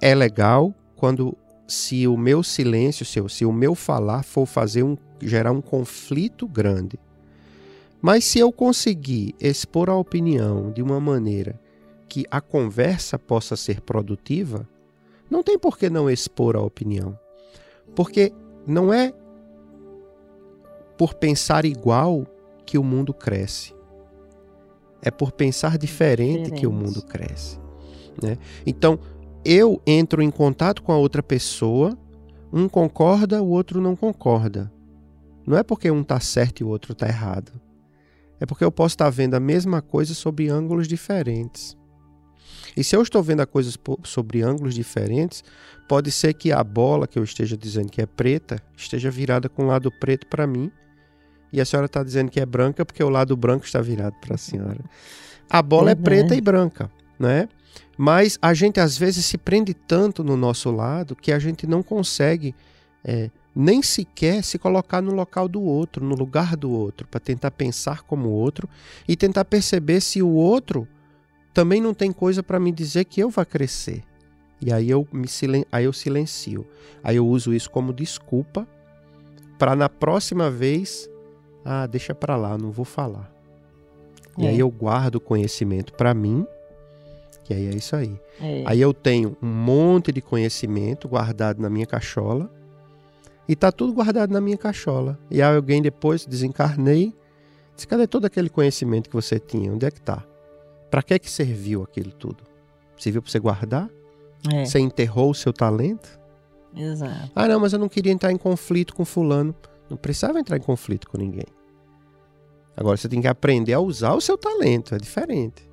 [0.00, 1.36] É legal quando
[1.66, 6.48] se o meu silêncio, se, se o meu falar for fazer um, gerar um conflito
[6.48, 6.98] grande.
[8.00, 11.60] Mas se eu conseguir expor a opinião de uma maneira
[12.08, 14.66] que a conversa possa ser produtiva,
[15.28, 17.18] não tem por que não expor a opinião.
[17.94, 18.32] Porque
[18.66, 19.12] não é
[20.96, 22.26] por pensar igual
[22.64, 23.74] que o mundo cresce.
[25.02, 26.60] É por pensar diferente, diferente.
[26.60, 27.58] que o mundo cresce.
[28.22, 28.38] Né?
[28.66, 28.98] Então,
[29.44, 31.96] eu entro em contato com a outra pessoa,
[32.52, 34.72] um concorda, o outro não concorda.
[35.46, 37.52] Não é porque um está certo e o outro está errado
[38.40, 41.76] é porque eu posso estar vendo a mesma coisa sob ângulos diferentes.
[42.76, 43.70] E se eu estou vendo a coisa
[44.04, 45.42] sobre ângulos diferentes,
[45.88, 49.64] pode ser que a bola que eu esteja dizendo que é preta esteja virada com
[49.64, 50.70] o lado preto para mim,
[51.52, 54.34] e a senhora está dizendo que é branca porque o lado branco está virado para
[54.34, 54.84] a senhora.
[55.50, 57.48] A bola é, é preta e branca, né?
[57.98, 61.82] Mas a gente às vezes se prende tanto no nosso lado que a gente não
[61.82, 62.54] consegue
[63.04, 67.50] é, nem sequer se colocar no local do outro, no lugar do outro, para tentar
[67.50, 68.68] pensar como o outro
[69.08, 70.86] e tentar perceber se o outro
[71.52, 74.04] também não tem coisa para me dizer que eu vá crescer.
[74.60, 76.64] E aí eu me silen aí eu silencio.
[77.02, 78.66] Aí eu uso isso como desculpa
[79.58, 81.10] para na próxima vez,
[81.64, 83.32] ah, deixa para lá, não vou falar.
[84.38, 84.42] É.
[84.44, 86.46] E aí eu guardo o conhecimento para mim.
[87.48, 88.14] Que aí é isso aí.
[88.42, 88.62] É.
[88.66, 92.52] Aí eu tenho um monte de conhecimento guardado na minha cachola
[93.48, 95.18] e tá tudo guardado na minha cachola.
[95.30, 97.14] E aí alguém depois desencarnei,
[97.74, 99.72] disse: cadê todo aquele conhecimento que você tinha?
[99.72, 100.22] Onde é que tá?
[100.90, 102.44] Para que que serviu aquilo tudo?
[102.98, 103.88] Serviu para você guardar?
[104.52, 104.66] É.
[104.66, 106.20] Você enterrou o seu talento?
[106.76, 107.32] Exato.
[107.34, 109.54] Ah, não, mas eu não queria entrar em conflito com fulano.
[109.88, 111.46] Não precisava entrar em conflito com ninguém.
[112.76, 115.67] Agora você tem que aprender a usar o seu talento, é diferente.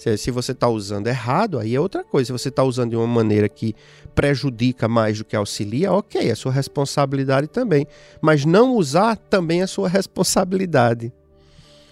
[0.00, 2.28] Se, se você está usando errado, aí é outra coisa.
[2.28, 3.74] Se você está usando de uma maneira que
[4.14, 7.86] prejudica mais do que auxilia, ok, é sua responsabilidade também.
[8.18, 11.12] Mas não usar também é sua responsabilidade.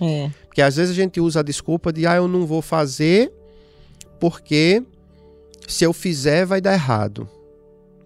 [0.01, 0.31] É.
[0.47, 3.31] Porque às vezes a gente usa a desculpa de, ah, eu não vou fazer
[4.19, 4.83] porque
[5.67, 7.29] se eu fizer vai dar errado.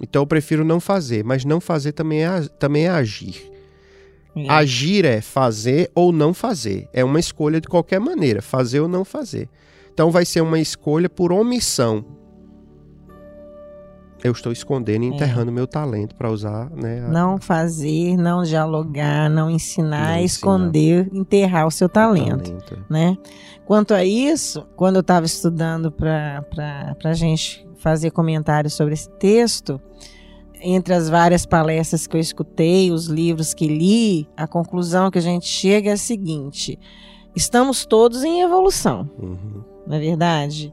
[0.03, 1.23] Então eu prefiro não fazer.
[1.23, 3.53] Mas não fazer também é, também é agir.
[4.35, 4.51] É.
[4.51, 6.89] Agir é fazer ou não fazer.
[6.93, 9.49] É uma escolha de qualquer maneira, fazer ou não fazer.
[9.93, 12.05] Então vai ser uma escolha por omissão.
[14.25, 15.11] Eu estou escondendo e é.
[15.11, 15.55] enterrando é.
[15.55, 17.05] meu talento para usar, né?
[17.05, 17.09] A...
[17.09, 21.21] Não fazer, não dialogar, não ensinar, não esconder, ensinar.
[21.21, 23.19] enterrar o seu talento, talento, né?
[23.67, 26.45] Quanto a isso, quando eu estava estudando para
[27.05, 29.81] a gente fazer comentários sobre esse texto,
[30.61, 35.23] entre as várias palestras que eu escutei, os livros que li, a conclusão que a
[35.23, 36.79] gente chega é a seguinte:
[37.35, 39.11] estamos todos em evolução.
[39.19, 40.73] Uhum não é verdade?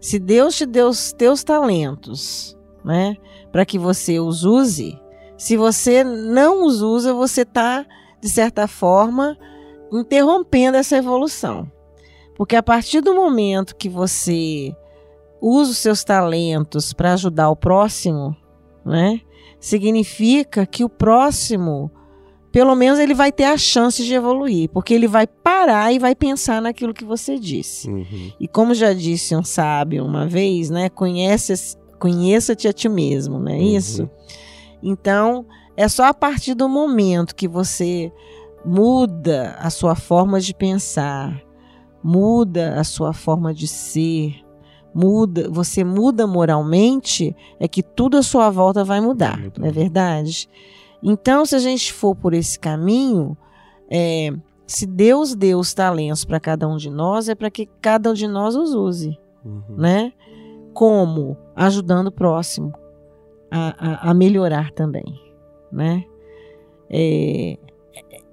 [0.00, 3.16] Se Deus te deu os teus talentos, né,
[3.52, 4.98] para que você os use,
[5.36, 7.86] se você não os usa, você está,
[8.20, 9.36] de certa forma,
[9.92, 11.70] interrompendo essa evolução.
[12.36, 14.74] Porque a partir do momento que você
[15.40, 18.36] usa os seus talentos para ajudar o próximo,
[18.84, 19.20] né,
[19.58, 21.90] significa que o próximo
[22.52, 26.14] pelo menos ele vai ter a chance de evoluir, porque ele vai parar e vai
[26.14, 27.88] pensar naquilo que você disse.
[27.88, 28.32] Uhum.
[28.40, 33.52] E como já disse um sábio uma vez, né, conhece, conheça-te a ti mesmo, não
[33.52, 33.76] é uhum.
[33.76, 34.10] isso?
[34.82, 35.46] Então,
[35.76, 38.12] é só a partir do momento que você
[38.64, 41.40] muda a sua forma de pensar,
[42.02, 44.44] muda a sua forma de ser,
[44.94, 50.48] muda, você muda moralmente, é que tudo à sua volta vai mudar, não é verdade?
[51.02, 53.36] Então, se a gente for por esse caminho,
[53.90, 54.30] é,
[54.66, 58.14] se Deus deu os talentos para cada um de nós, é para que cada um
[58.14, 59.62] de nós os use, uhum.
[59.76, 60.12] né?
[60.72, 61.36] Como?
[61.56, 62.72] Ajudando o próximo
[63.50, 65.20] a, a, a melhorar também,
[65.72, 66.04] né?
[66.88, 67.58] É,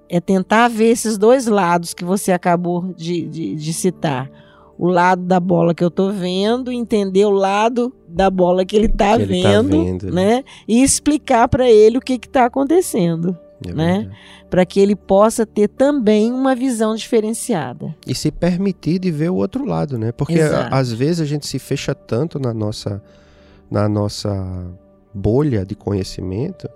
[0.09, 4.29] é tentar ver esses dois lados que você acabou de, de, de citar
[4.77, 8.87] o lado da bola que eu tô vendo, entender o lado da bola que ele
[8.87, 10.35] tá, que vendo, ele tá vendo, né?
[10.35, 10.43] né?
[10.67, 13.37] E explicar para ele o que que tá acontecendo.
[13.65, 14.11] É né?
[14.51, 17.95] Para que ele possa ter também uma visão diferenciada.
[18.05, 20.11] E se permitir de ver o outro lado, né?
[20.11, 23.01] Porque a, às vezes a gente se fecha tanto na nossa,
[23.69, 24.67] na nossa
[25.11, 26.69] bolha de conhecimento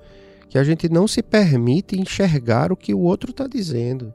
[0.50, 4.12] que a gente não se permite enxergar o que o outro está dizendo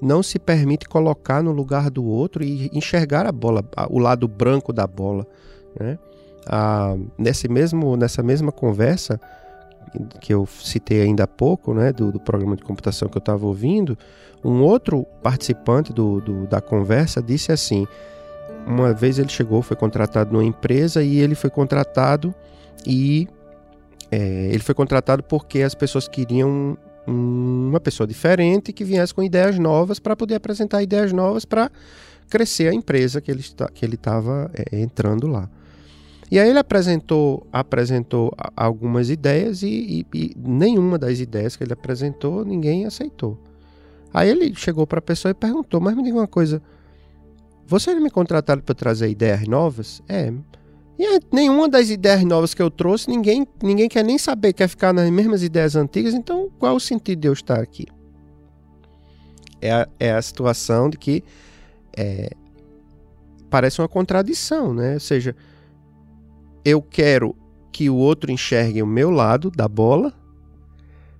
[0.00, 4.72] não se permite colocar no lugar do outro e enxergar a bola, o lado branco
[4.72, 5.26] da bola.
[5.78, 5.98] Né?
[6.46, 9.20] Ah, nesse mesmo, nessa mesma conversa
[10.20, 13.46] que eu citei ainda há pouco, né, do, do programa de computação que eu estava
[13.46, 13.96] ouvindo,
[14.44, 17.86] um outro participante do, do, da conversa disse assim:
[18.66, 22.34] uma vez ele chegou, foi contratado numa empresa e ele foi contratado
[22.86, 23.28] e
[24.10, 26.76] é, ele foi contratado porque as pessoas queriam
[27.06, 31.70] uma pessoa diferente que viesse com ideias novas para poder apresentar ideias novas para
[32.28, 35.48] crescer a empresa que ele está que ele estava é, entrando lá.
[36.30, 41.72] E aí ele apresentou apresentou algumas ideias e, e, e, nenhuma das ideias que ele
[41.72, 43.38] apresentou ninguém aceitou.
[44.12, 46.62] Aí ele chegou para a pessoa e perguntou: mas me diga uma coisa,
[47.66, 50.02] você me contrataram para trazer ideias novas?
[50.08, 50.32] É.
[50.98, 54.92] E nenhuma das ideias novas que eu trouxe, ninguém, ninguém quer nem saber, quer ficar
[54.92, 57.86] nas mesmas ideias antigas, então qual o sentido de eu estar aqui?
[59.60, 61.24] É a, é a situação de que
[61.96, 62.30] é,
[63.50, 64.94] parece uma contradição, né?
[64.94, 65.34] Ou seja,
[66.64, 67.36] eu quero
[67.72, 70.12] que o outro enxergue o meu lado da bola,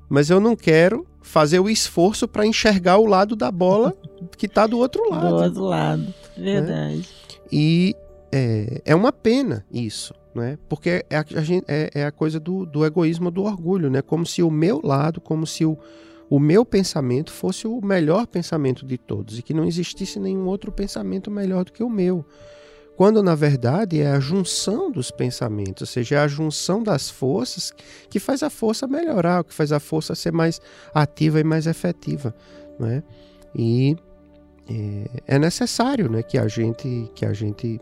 [0.08, 3.92] mas eu não quero fazer o esforço para enxergar o lado da bola
[4.38, 5.28] que está do outro lado.
[5.28, 6.98] Do outro lado, verdade.
[6.98, 7.04] Né?
[7.50, 7.96] E
[8.36, 10.58] é, é uma pena isso, né?
[10.68, 11.24] Porque é a,
[11.68, 14.02] é, é, a coisa do, do egoísmo, do orgulho, né?
[14.02, 15.78] Como se o meu lado, como se o,
[16.28, 20.72] o meu pensamento fosse o melhor pensamento de todos e que não existisse nenhum outro
[20.72, 22.26] pensamento melhor do que o meu.
[22.96, 27.72] Quando na verdade é a junção dos pensamentos, ou seja, é a junção das forças
[28.10, 30.60] que faz a força melhorar, que faz a força ser mais
[30.92, 32.34] ativa e mais efetiva,
[32.80, 33.04] né?
[33.54, 33.96] E
[34.68, 37.80] é, é necessário, né, que a gente que a gente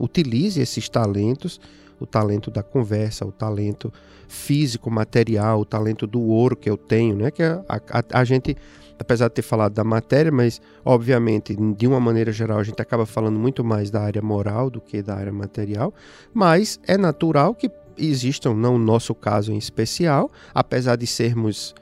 [0.00, 1.60] utilize esses talentos,
[2.00, 3.92] o talento da conversa, o talento
[4.28, 7.30] físico, material, o talento do ouro que eu tenho, né?
[7.30, 8.56] Que a, a, a gente,
[8.98, 13.06] apesar de ter falado da matéria, mas obviamente, de uma maneira geral, a gente acaba
[13.06, 15.92] falando muito mais da área moral do que da área material,
[16.32, 21.74] mas é natural que existam, não no nosso caso em especial, apesar de sermos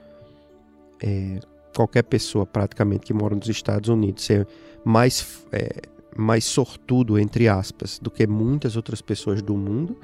[1.02, 1.38] é,
[1.74, 4.46] qualquer pessoa praticamente que mora nos Estados Unidos ser
[4.84, 5.82] mais é,
[6.16, 9.96] mais sortudo, entre aspas, do que muitas outras pessoas do mundo,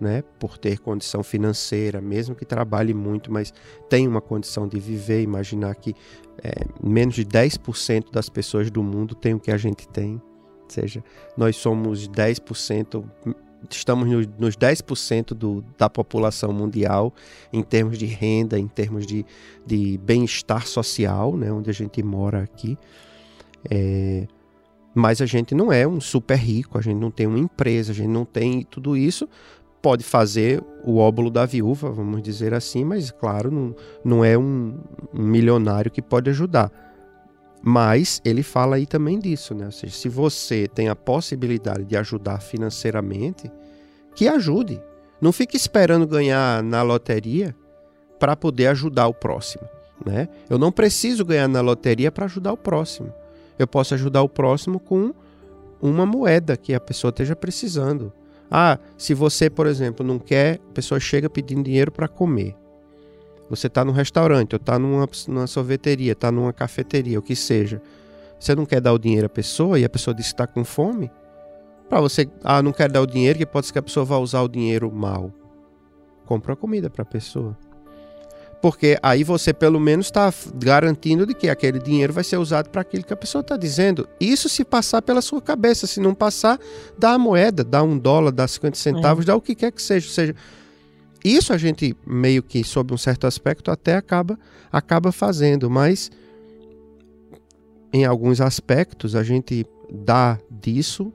[0.00, 3.52] né, por ter condição financeira, mesmo que trabalhe muito, mas
[3.88, 5.94] tem uma condição de viver, imaginar que
[6.42, 10.22] é, menos de 10% das pessoas do mundo têm o que a gente tem,
[10.62, 11.02] ou seja,
[11.36, 13.04] nós somos 10%,
[13.68, 17.12] estamos nos, nos 10% do, da população mundial
[17.52, 19.26] em termos de renda, em termos de,
[19.66, 22.78] de bem-estar social, né, onde a gente mora aqui,
[23.68, 24.28] é,
[24.94, 27.94] mas a gente não é um super rico, a gente não tem uma empresa, a
[27.94, 29.28] gente não tem tudo isso.
[29.80, 34.78] Pode fazer o óbolo da viúva, vamos dizer assim, mas claro, não, não é um,
[35.14, 36.70] um milionário que pode ajudar.
[37.62, 39.66] Mas ele fala aí também disso, né?
[39.66, 43.50] Ou seja, se você tem a possibilidade de ajudar financeiramente,
[44.14, 44.80] que ajude.
[45.20, 47.54] Não fique esperando ganhar na loteria
[48.20, 49.64] para poder ajudar o próximo,
[50.04, 50.28] né?
[50.48, 53.12] Eu não preciso ganhar na loteria para ajudar o próximo
[53.58, 55.12] eu posso ajudar o próximo com
[55.80, 58.12] uma moeda que a pessoa esteja precisando.
[58.50, 62.56] Ah, se você, por exemplo, não quer, a pessoa chega pedindo dinheiro para comer.
[63.50, 67.80] Você está num restaurante, ou está numa, numa sorveteria, está numa cafeteria, o que seja.
[68.38, 70.64] Você não quer dar o dinheiro à pessoa e a pessoa diz que está com
[70.64, 71.10] fome?
[71.88, 74.18] Para você, ah, não quer dar o dinheiro, que pode ser que a pessoa vá
[74.18, 75.32] usar o dinheiro mal.
[76.26, 77.56] Compra comida para a pessoa.
[78.60, 82.80] Porque aí você pelo menos está garantindo de que aquele dinheiro vai ser usado para
[82.80, 84.08] aquilo que a pessoa está dizendo.
[84.20, 85.86] Isso se passar pela sua cabeça.
[85.86, 86.58] Se não passar,
[86.98, 89.26] dá a moeda, dá um dólar, dá 50 centavos, é.
[89.26, 90.06] dá o que quer que seja.
[90.06, 90.34] Ou seja,
[91.24, 94.38] isso a gente meio que, sob um certo aspecto, até acaba,
[94.72, 96.10] acaba fazendo, mas
[97.92, 101.12] em alguns aspectos a gente dá disso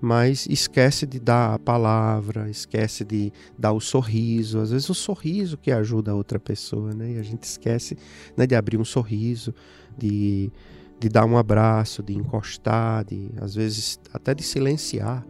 [0.00, 4.58] mas esquece de dar a palavra, esquece de dar o sorriso.
[4.58, 7.12] Às vezes o sorriso que ajuda a outra pessoa, né?
[7.12, 7.98] E a gente esquece
[8.36, 9.54] né, de abrir um sorriso,
[9.98, 10.50] de,
[10.98, 15.26] de dar um abraço, de encostar, de às vezes até de silenciar,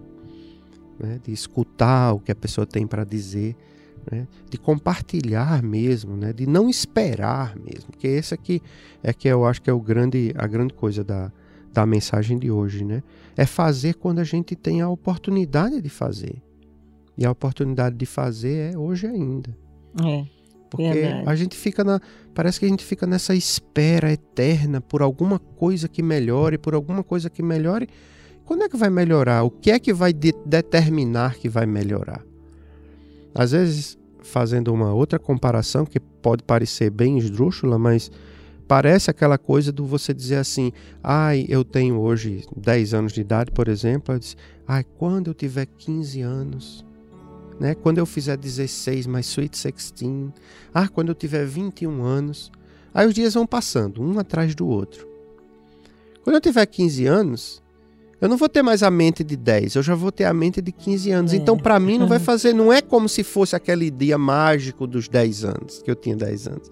[0.99, 1.21] né?
[1.25, 3.57] de escutar o que a pessoa tem para dizer.
[4.11, 8.63] Né, de compartilhar mesmo, né, de não esperar mesmo, porque esse aqui
[9.03, 11.31] é que eu acho que é o grande, a grande coisa da,
[11.73, 13.03] da mensagem de hoje, né?
[13.37, 16.43] É fazer quando a gente tem a oportunidade de fazer.
[17.17, 19.57] E a oportunidade de fazer é hoje ainda.
[20.03, 20.25] É.
[20.71, 21.29] Porque verdade.
[21.29, 22.01] a gente fica na.
[22.33, 27.03] Parece que a gente fica nessa espera eterna por alguma coisa que melhore, por alguma
[27.03, 27.89] coisa que melhore.
[28.45, 29.43] Quando é que vai melhorar?
[29.43, 32.25] O que é que vai de determinar que vai melhorar?
[33.35, 38.11] Às vezes, fazendo uma outra comparação, que pode parecer bem esdrúxula, mas
[38.71, 43.51] parece aquela coisa do você dizer assim, ai, eu tenho hoje 10 anos de idade,
[43.51, 46.87] por exemplo, eu disse, ai, quando eu tiver 15 anos,
[47.59, 47.75] né?
[47.75, 50.31] Quando eu fizer 16, mais sweet 16,
[50.73, 52.53] ah, quando eu tiver 21 anos,
[52.95, 55.05] aí os dias vão passando, um atrás do outro.
[56.23, 57.61] Quando eu tiver 15 anos,
[58.21, 60.63] eu não vou ter mais a mente de 10, eu já vou ter a mente
[60.63, 61.33] de 15 anos.
[61.33, 61.37] É.
[61.37, 65.09] Então, para mim, não vai fazer, não é como se fosse aquele dia mágico dos
[65.09, 66.71] 10 anos, que eu tinha 10 anos.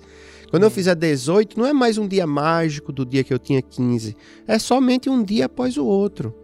[0.50, 3.60] Quando eu fizer 18, não é mais um dia mágico do dia que eu tinha
[3.60, 4.16] 15.
[4.46, 6.34] É somente um dia após o outro.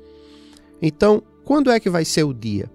[0.80, 2.70] Então, quando é que vai ser o dia?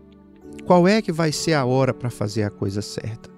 [0.66, 3.30] Qual é que vai ser a hora para fazer a coisa certa?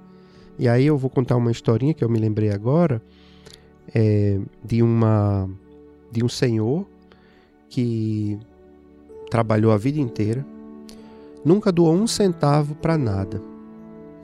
[0.58, 3.02] E aí eu vou contar uma historinha que eu me lembrei agora
[3.94, 5.50] é, de uma
[6.12, 6.86] de um senhor
[7.70, 8.38] que
[9.30, 10.46] trabalhou a vida inteira,
[11.44, 13.42] nunca doou um centavo para nada.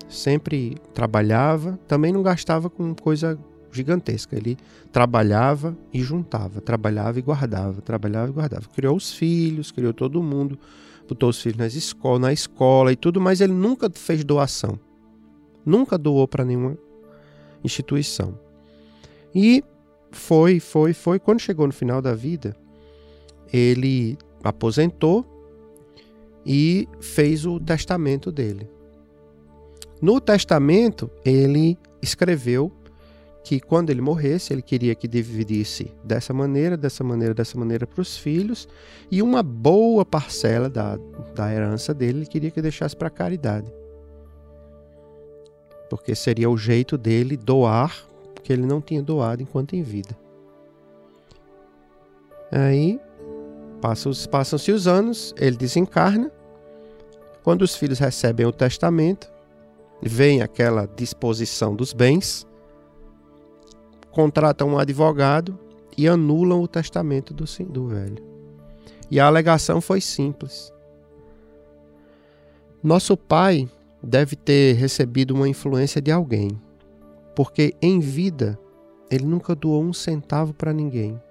[0.09, 3.39] Sempre trabalhava, também não gastava com coisa
[3.77, 4.35] gigantesca.
[4.35, 4.57] Ele
[4.91, 8.67] trabalhava e juntava, trabalhava e guardava, trabalhava e guardava.
[8.75, 10.59] Criou os filhos, criou todo mundo,
[11.07, 14.79] botou os filhos nas escola, na escola e tudo, mas ele nunca fez doação.
[15.65, 16.77] Nunca doou para nenhuma
[17.63, 18.37] instituição.
[19.33, 19.63] E
[20.11, 21.19] foi, foi, foi.
[21.19, 22.55] Quando chegou no final da vida,
[23.51, 25.25] ele aposentou
[26.45, 28.69] e fez o testamento dele.
[30.01, 32.71] No testamento, ele escreveu
[33.47, 38.01] que quando ele morresse, ele queria que dividisse dessa maneira, dessa maneira, dessa maneira para
[38.01, 38.67] os filhos,
[39.09, 40.99] e uma boa parcela da,
[41.33, 43.73] da herança dele ele queria que deixasse para a caridade.
[45.89, 47.95] Porque seria o jeito dele doar,
[48.35, 50.13] porque ele não tinha doado enquanto em vida.
[52.51, 52.99] Aí
[53.79, 56.29] passam-se passam os anos, ele desencarna.
[57.45, 59.31] Quando os filhos recebem o testamento,
[60.01, 62.45] vem aquela disposição dos bens
[64.17, 65.59] contratam um advogado
[65.95, 68.17] e anulam o testamento do, do velho.
[69.11, 70.73] E a alegação foi simples.
[72.81, 73.69] Nosso pai
[74.01, 76.59] deve ter recebido uma influência de alguém,
[77.35, 78.57] porque em vida
[79.07, 81.21] ele nunca doou um centavo para ninguém.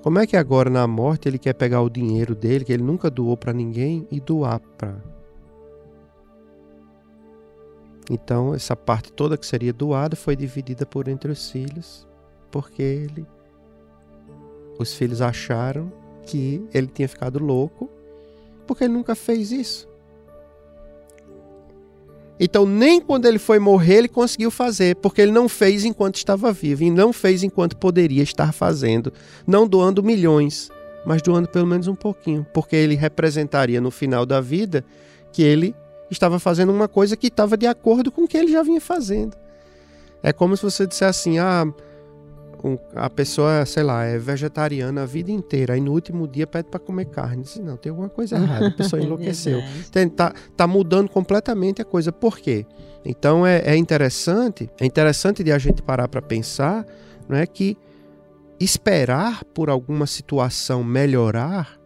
[0.00, 3.10] Como é que agora na morte ele quer pegar o dinheiro dele, que ele nunca
[3.10, 4.94] doou para ninguém, e doar para
[8.10, 12.06] então, essa parte toda que seria doada foi dividida por entre os filhos,
[12.50, 13.26] porque ele
[14.78, 15.92] os filhos acharam
[16.22, 17.90] que ele tinha ficado louco,
[18.66, 19.88] porque ele nunca fez isso.
[22.40, 26.52] Então, nem quando ele foi morrer, ele conseguiu fazer, porque ele não fez enquanto estava
[26.52, 29.12] vivo, e não fez enquanto poderia estar fazendo,
[29.44, 30.70] não doando milhões,
[31.04, 34.84] mas doando pelo menos um pouquinho, porque ele representaria no final da vida
[35.32, 35.74] que ele
[36.10, 39.36] estava fazendo uma coisa que estava de acordo com o que ele já vinha fazendo.
[40.22, 41.66] É como se você dissesse assim: ah,
[42.64, 46.68] um, a pessoa, sei lá, é vegetariana a vida inteira, aí no último dia pede
[46.68, 47.42] para comer carne.
[47.42, 49.60] Diz, não, tem alguma coisa errada, a pessoa enlouqueceu.
[49.92, 52.10] tem, tá, tá mudando completamente a coisa.
[52.10, 52.66] Por quê?
[53.04, 56.84] Então é, é interessante, é interessante de a gente parar para pensar,
[57.28, 57.76] não é que
[58.58, 61.77] esperar por alguma situação melhorar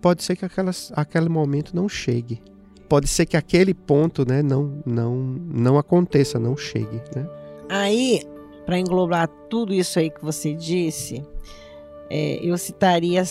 [0.00, 2.42] pode ser que aquelas, aquele momento não chegue.
[2.88, 7.28] Pode ser que aquele ponto, né, não, não, não aconteça, não chegue, né?
[7.68, 8.22] Aí,
[8.66, 11.22] para englobar tudo isso aí que você disse,
[12.10, 13.22] é, eu citaria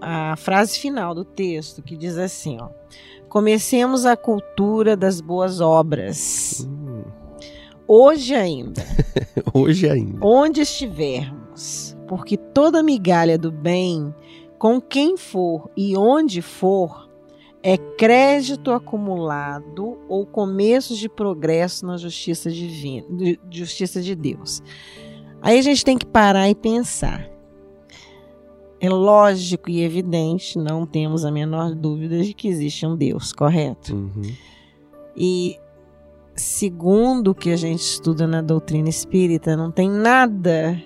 [0.00, 2.68] a, a frase final do texto que diz assim, ó:
[3.28, 6.66] Comecemos a cultura das boas obras.
[6.68, 7.02] Hum.
[7.88, 8.82] Hoje ainda.
[9.52, 10.18] Hoje ainda.
[10.24, 14.14] Onde estivermos, porque toda migalha do bem
[14.58, 17.06] com quem for e onde for,
[17.62, 23.06] é crédito acumulado ou começo de progresso na justiça divina,
[23.50, 24.62] justiça de Deus.
[25.42, 27.28] Aí a gente tem que parar e pensar.
[28.80, 33.94] é lógico e evidente, não temos a menor dúvida de que existe um Deus, correto?
[33.94, 34.34] Uhum.
[35.16, 35.58] E
[36.36, 40.80] segundo o que a gente estuda na doutrina espírita, não tem nada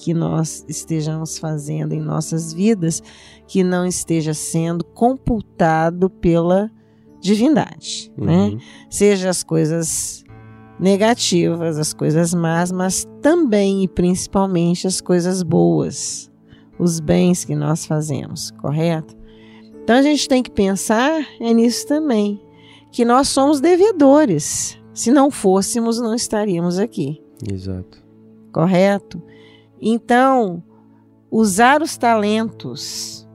[0.00, 3.02] que nós estejamos fazendo em nossas vidas
[3.46, 6.70] que não esteja sendo computado pela
[7.20, 8.44] divindade, né?
[8.44, 8.54] Uhum.
[8.54, 8.60] né?
[8.88, 10.24] Seja as coisas
[10.78, 16.30] negativas, as coisas más, mas também e principalmente as coisas boas,
[16.78, 19.14] os bens que nós fazemos, correto?
[19.82, 22.40] Então a gente tem que pensar é nisso também,
[22.90, 24.78] que nós somos devedores.
[24.94, 27.22] Se não fôssemos, não estaríamos aqui.
[27.50, 28.02] Exato.
[28.50, 29.22] Correto?
[29.80, 30.62] Então,
[31.30, 33.26] usar os talentos,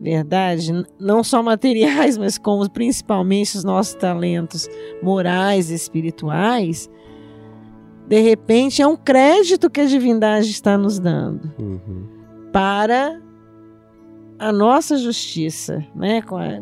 [0.00, 4.68] verdade, não só materiais, mas como principalmente os nossos talentos
[5.02, 6.88] morais e espirituais,
[8.06, 12.06] de repente é um crédito que a divindade está nos dando Uhum.
[12.52, 13.20] para
[14.38, 16.20] a nossa justiça, né?
[16.20, 16.60] Com a-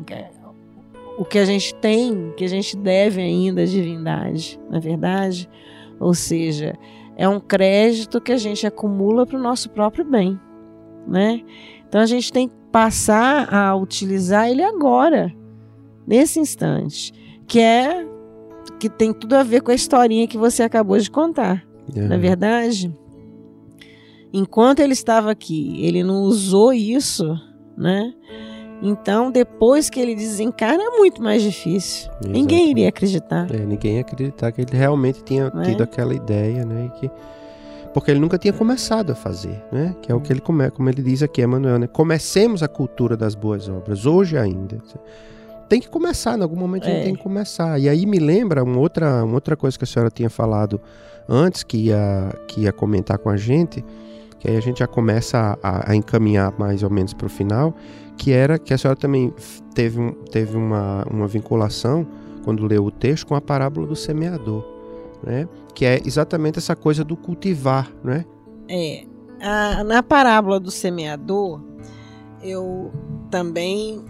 [1.18, 5.48] o que a gente tem, que a gente deve ainda à divindade, na verdade.
[5.98, 6.74] Ou seja,
[7.16, 10.38] é um crédito que a gente acumula para o nosso próprio bem,
[11.06, 11.42] né?
[11.88, 15.32] Então a gente tem que passar a utilizar ele agora,
[16.06, 17.12] nesse instante,
[17.46, 18.06] que é
[18.80, 21.64] que tem tudo a ver com a historinha que você acabou de contar.
[21.94, 22.18] Na É.
[22.18, 22.92] verdade,
[24.32, 27.34] enquanto ele estava aqui, ele não usou isso,
[27.76, 28.12] né?
[28.82, 32.10] Então, depois que ele desencarna, é muito mais difícil.
[32.26, 33.48] Ninguém iria acreditar.
[33.54, 35.62] É, ninguém ia acreditar que ele realmente tinha é?
[35.62, 36.90] tido aquela ideia, né?
[36.92, 37.10] e que...
[37.94, 39.94] Porque ele nunca tinha começado a fazer, né?
[40.00, 40.70] Que é o que ele come...
[40.70, 41.86] como ele diz aqui, Emmanuel, né?
[41.86, 44.78] Comecemos a cultura das boas obras, hoje ainda.
[45.68, 47.04] Tem que começar, em algum momento a gente É.
[47.04, 47.78] tem que começar.
[47.78, 50.80] E aí me lembra uma outra, uma outra coisa que a senhora tinha falado
[51.28, 53.84] antes, que ia, que ia comentar com a gente,
[54.38, 57.74] que aí a gente já começa a, a encaminhar mais ou menos para o final,
[58.16, 59.32] que era que a senhora também
[59.74, 62.06] teve, um, teve uma, uma vinculação,
[62.44, 64.64] quando leu o texto, com a parábola do semeador,
[65.22, 65.48] né?
[65.74, 68.24] Que é exatamente essa coisa do cultivar, né?
[68.68, 69.04] É,
[69.40, 71.60] a- na parábola do semeador,
[72.42, 72.92] eu
[73.30, 74.04] também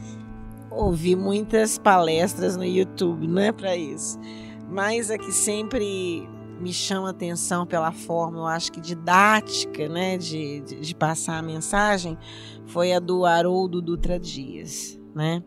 [0.70, 4.18] ouvi muitas palestras no YouTube, não é para isso.
[4.70, 6.26] Mas a que sempre
[6.58, 11.42] me chama atenção pela forma, eu acho que didática, né, de, de, de passar a
[11.42, 12.16] mensagem,
[12.72, 15.42] foi a do Haroldo Dutra Dias, né?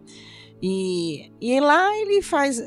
[0.61, 2.61] E, e lá ele faz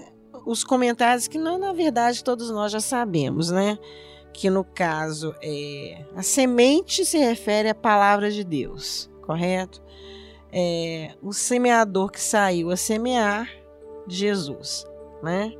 [0.46, 3.78] os comentários que, não, na verdade, todos nós já sabemos, né?
[4.38, 9.82] que no caso é a semente se refere à palavra de Deus, correto?
[10.52, 13.50] É o semeador que saiu a semear
[14.06, 14.86] Jesus,
[15.24, 15.52] né?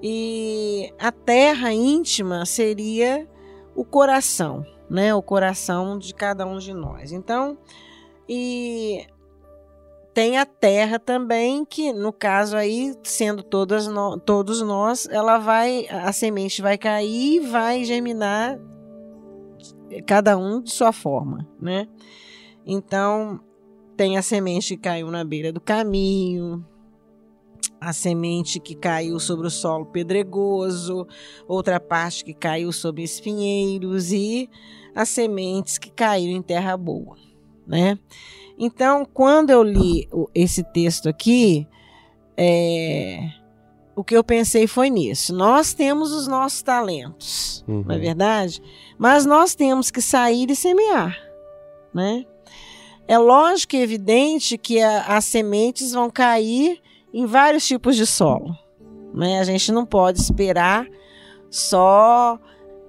[0.00, 3.28] E a terra íntima seria
[3.74, 5.12] o coração, né?
[5.12, 7.10] O coração de cada um de nós.
[7.10, 7.58] Então,
[8.32, 9.04] e
[10.14, 15.88] tem a terra também, que no caso aí, sendo todas no- todos nós, ela vai,
[15.88, 18.56] a semente vai cair e vai germinar
[20.06, 21.88] cada um de sua forma, né?
[22.64, 23.40] Então,
[23.96, 26.64] tem a semente que caiu na beira do caminho,
[27.80, 31.04] a semente que caiu sobre o solo pedregoso,
[31.48, 34.48] outra parte que caiu sobre espinheiros e
[34.94, 37.16] as sementes que caíram em terra boa,
[37.70, 37.96] né?
[38.58, 41.66] Então, quando eu li esse texto aqui,
[42.36, 43.20] é,
[43.96, 45.34] o que eu pensei foi nisso.
[45.34, 47.84] Nós temos os nossos talentos, Uhum.
[47.86, 48.60] não é verdade?
[48.98, 51.16] Mas nós temos que sair e semear,
[51.94, 52.26] né?
[53.08, 56.80] É lógico e evidente que a- as sementes vão cair
[57.14, 58.54] em vários tipos de solo,
[59.14, 59.38] né?
[59.40, 60.86] A gente não pode esperar
[61.50, 62.38] só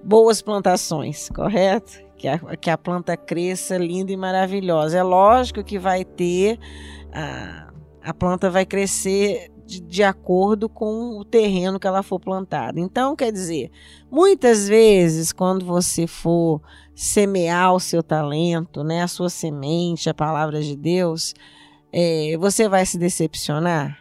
[0.03, 1.93] boas plantações, correto?
[2.21, 4.95] Que a, que a planta cresça linda e maravilhosa.
[4.95, 6.59] É lógico que vai ter,
[7.11, 12.79] a, a planta vai crescer de, de acordo com o terreno que ela for plantada.
[12.79, 13.71] Então, quer dizer,
[14.11, 16.61] muitas vezes, quando você for
[16.93, 21.33] semear o seu talento, né, a sua semente, a palavra de Deus,
[21.91, 23.97] é, você vai se decepcionar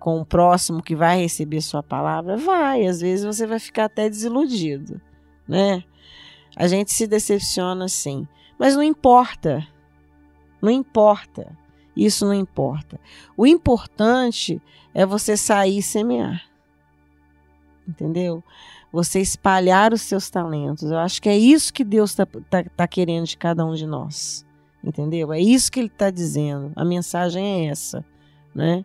[0.00, 2.36] com o próximo que vai receber sua palavra?
[2.36, 5.00] Vai, às vezes você vai ficar até desiludido,
[5.46, 5.84] né?
[6.56, 8.26] A gente se decepciona sim,
[8.58, 9.66] mas não importa.
[10.60, 11.56] Não importa.
[11.96, 12.98] Isso não importa.
[13.36, 14.60] O importante
[14.94, 16.42] é você sair e semear.
[17.86, 18.42] Entendeu?
[18.92, 20.90] Você espalhar os seus talentos.
[20.90, 23.86] Eu acho que é isso que Deus está tá, tá querendo de cada um de
[23.86, 24.46] nós.
[24.82, 25.32] Entendeu?
[25.32, 26.72] É isso que Ele está dizendo.
[26.76, 28.04] A mensagem é essa,
[28.54, 28.84] né?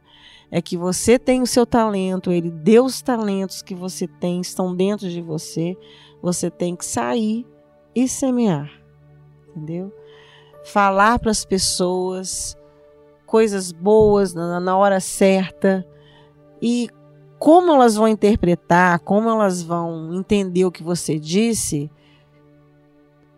[0.50, 4.76] É que você tem o seu talento, Ele deu os talentos que você tem, estão
[4.76, 5.78] dentro de você.
[6.22, 7.46] Você tem que sair
[8.04, 8.72] e semear.
[9.50, 9.92] Entendeu?
[10.68, 12.58] falar para as pessoas
[13.26, 15.86] coisas boas na, na hora certa
[16.62, 16.90] e
[17.40, 21.90] como elas vão interpretar, como elas vão entender o que você disse,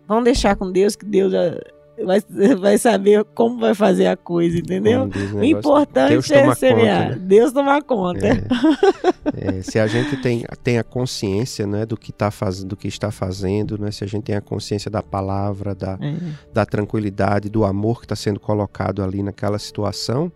[0.07, 1.59] vão deixar com Deus que Deus já
[2.05, 2.19] vai,
[2.59, 5.09] vai saber como vai fazer a coisa, entendeu?
[5.33, 7.03] o importante é semear.
[7.03, 7.25] Conta, né?
[7.25, 8.27] Deus tomar conta.
[8.27, 12.75] É, é, se a gente tem, tem a consciência né, do, que tá faz, do
[12.75, 16.15] que está fazendo, né, se a gente tem a consciência da palavra, da, é.
[16.53, 20.31] da tranquilidade, do amor que está sendo colocado ali naquela situação,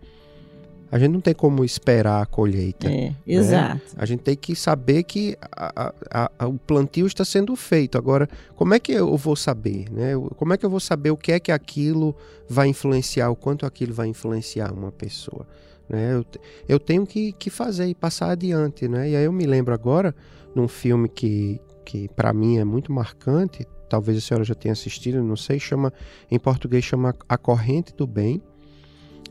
[0.94, 2.86] a gente não tem como esperar a colheita.
[2.86, 3.16] É, né?
[3.26, 3.82] exato.
[3.96, 7.98] A gente tem que saber que a, a, a, o plantio está sendo feito.
[7.98, 9.90] Agora, como é que eu vou saber?
[9.90, 10.12] Né?
[10.36, 12.14] Como é que eu vou saber o que é que aquilo
[12.48, 15.44] vai influenciar, o quanto aquilo vai influenciar uma pessoa?
[15.88, 16.14] Né?
[16.14, 16.24] Eu,
[16.68, 18.86] eu tenho que, que fazer e passar adiante.
[18.86, 19.10] Né?
[19.10, 20.14] E aí eu me lembro agora
[20.54, 25.20] num filme que, que para mim é muito marcante, talvez a senhora já tenha assistido,
[25.24, 25.92] não sei, chama
[26.30, 28.40] em português chama A Corrente do Bem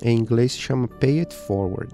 [0.03, 1.93] em inglês se chama Pay It Forward.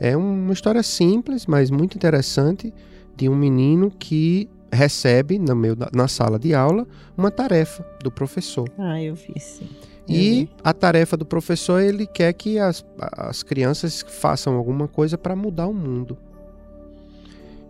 [0.00, 2.72] É uma história simples, mas muito interessante,
[3.16, 6.86] de um menino que recebe meio da, na sala de aula
[7.16, 8.68] uma tarefa do professor.
[8.78, 9.68] Ah, eu vi sim.
[10.08, 15.36] E a tarefa do professor, ele quer que as, as crianças façam alguma coisa para
[15.36, 16.18] mudar o mundo.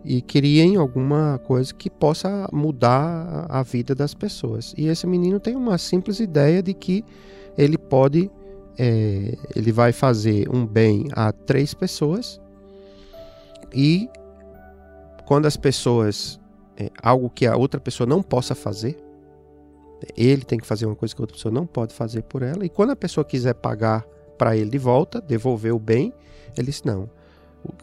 [0.03, 4.73] E criem alguma coisa que possa mudar a vida das pessoas.
[4.77, 7.05] E esse menino tem uma simples ideia de que
[7.57, 8.29] ele pode
[8.77, 12.39] é, ele vai fazer um bem a três pessoas
[13.73, 14.09] e
[15.25, 16.39] quando as pessoas
[16.77, 18.97] é, algo que a outra pessoa não possa fazer
[20.17, 22.65] ele tem que fazer uma coisa que a outra pessoa não pode fazer por ela
[22.65, 24.03] e quando a pessoa quiser pagar
[24.37, 26.13] para ele de volta devolver o bem
[26.57, 27.09] ele diz não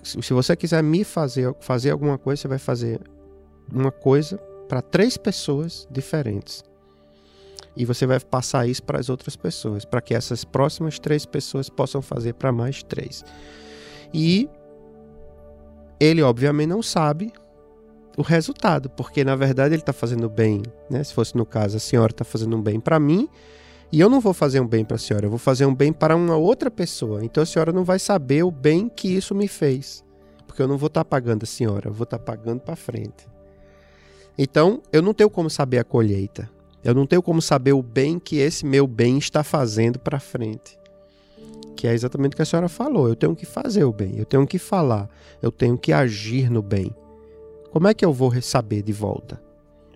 [0.03, 3.01] se você quiser me fazer fazer alguma coisa você vai fazer
[3.73, 4.37] uma coisa
[4.69, 6.63] para três pessoas diferentes
[7.77, 11.69] e você vai passar isso para as outras pessoas, para que essas próximas três pessoas
[11.69, 13.25] possam fazer para mais três.
[14.13, 14.49] E
[15.99, 17.33] ele, obviamente, não sabe
[18.17, 21.03] o resultado, porque na verdade ele está fazendo bem, né?
[21.05, 23.29] Se fosse no caso, a senhora está fazendo um bem para mim
[23.93, 25.93] e eu não vou fazer um bem para a senhora, eu vou fazer um bem
[25.93, 27.25] para uma outra pessoa.
[27.25, 30.05] Então a senhora não vai saber o bem que isso me fez,
[30.47, 32.77] porque eu não vou estar tá pagando a senhora, eu vou estar tá pagando para
[32.77, 33.29] frente.
[34.37, 36.49] Então eu não tenho como saber a colheita.
[36.83, 40.79] Eu não tenho como saber o bem que esse meu bem está fazendo para frente.
[41.77, 43.09] Que é exatamente o que a senhora falou.
[43.09, 45.09] Eu tenho que fazer o bem, eu tenho que falar,
[45.43, 46.95] eu tenho que agir no bem.
[47.71, 49.41] Como é que eu vou saber de volta?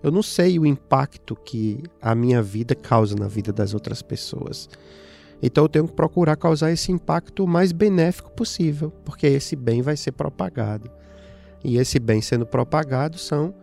[0.01, 4.69] Eu não sei o impacto que a minha vida causa na vida das outras pessoas.
[5.41, 9.81] Então eu tenho que procurar causar esse impacto o mais benéfico possível, porque esse bem
[9.81, 10.89] vai ser propagado.
[11.63, 13.53] E esse bem sendo propagado são,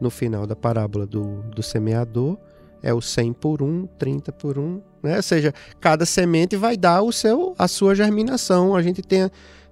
[0.00, 2.36] no final da parábola do, do semeador,
[2.84, 5.16] é o 100 por 1, 30 por 1, né?
[5.16, 8.76] Ou seja, cada semente vai dar o seu, a sua germinação.
[8.76, 9.30] A gente tem,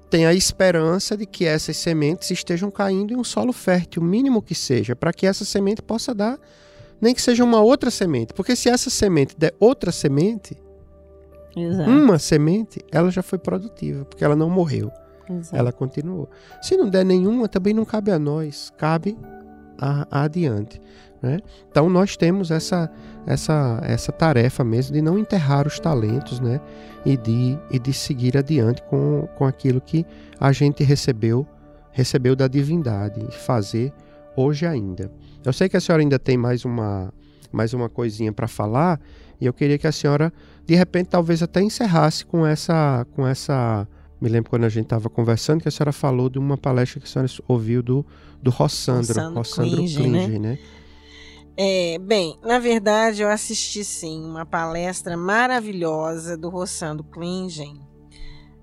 [0.08, 4.40] tem a esperança de que essas sementes estejam caindo em um solo fértil, o mínimo
[4.40, 6.38] que seja, para que essa semente possa dar,
[6.98, 8.32] nem que seja uma outra semente.
[8.32, 10.56] Porque se essa semente der outra semente,
[11.54, 11.90] Exato.
[11.90, 14.90] uma semente, ela já foi produtiva, porque ela não morreu.
[15.28, 15.54] Exato.
[15.54, 16.30] Ela continuou.
[16.62, 19.18] Se não der nenhuma, também não cabe a nós, cabe
[19.78, 20.80] a, a adiante.
[21.22, 21.38] Né?
[21.70, 22.90] Então nós temos essa,
[23.24, 26.60] essa, essa tarefa mesmo de não enterrar os talentos né?
[27.06, 30.04] e, de, e de seguir adiante com, com aquilo que
[30.40, 31.46] a gente recebeu,
[31.92, 33.92] recebeu da divindade e fazer
[34.36, 35.12] hoje ainda.
[35.44, 37.12] Eu sei que a senhora ainda tem mais uma,
[37.52, 39.00] mais uma coisinha para falar
[39.40, 40.32] e eu queria que a senhora,
[40.66, 43.86] de repente, talvez até encerrasse com essa, com essa
[44.20, 47.06] me lembro quando a gente estava conversando que a senhora falou de uma palestra que
[47.06, 48.06] a senhora ouviu do,
[48.40, 50.38] do Rossandro, Rossandro, Rossandro Klinge, né?
[50.38, 50.58] né?
[51.54, 57.78] É, bem, na verdade eu assisti sim uma palestra maravilhosa do Rossando Klingen.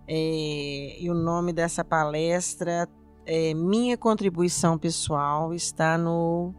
[0.07, 2.89] É, e o nome dessa palestra
[3.27, 6.51] é Minha Contribuição Pessoal, está no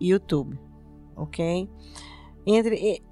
[0.00, 0.56] YouTube,
[1.16, 1.68] ok?
[2.46, 3.02] Entre,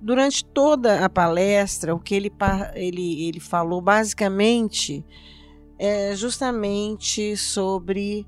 [0.00, 2.30] durante toda a palestra, o que ele,
[2.74, 5.04] ele, ele falou basicamente
[5.76, 8.24] é justamente sobre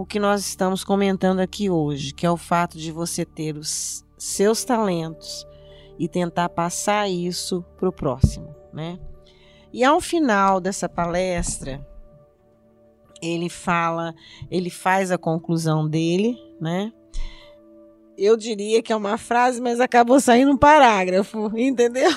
[0.00, 4.02] o que nós estamos comentando aqui hoje, que é o fato de você ter os
[4.16, 5.46] seus talentos
[5.98, 8.98] e tentar passar isso para o próximo, né?
[9.70, 11.86] E ao final dessa palestra,
[13.20, 14.14] ele fala,
[14.50, 16.90] ele faz a conclusão dele, né?
[18.16, 22.10] Eu diria que é uma frase, mas acabou saindo um parágrafo, entendeu?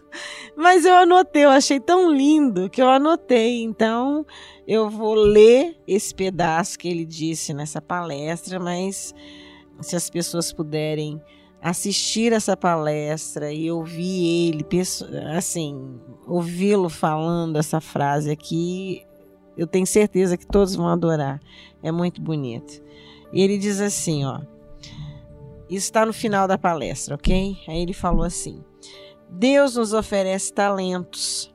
[0.56, 3.62] mas eu anotei, eu achei tão lindo que eu anotei.
[3.62, 4.24] Então,
[4.68, 9.14] eu vou ler esse pedaço que ele disse nessa palestra, mas
[9.80, 11.18] se as pessoas puderem
[11.62, 14.66] assistir essa palestra e ouvir ele,
[15.34, 19.06] assim, ouvi-lo falando essa frase aqui,
[19.56, 21.40] eu tenho certeza que todos vão adorar.
[21.82, 22.82] É muito bonito.
[23.32, 24.42] Ele diz assim, ó.
[25.70, 27.56] Está no final da palestra, ok?
[27.66, 28.62] Aí ele falou assim:
[29.30, 31.54] Deus nos oferece talentos.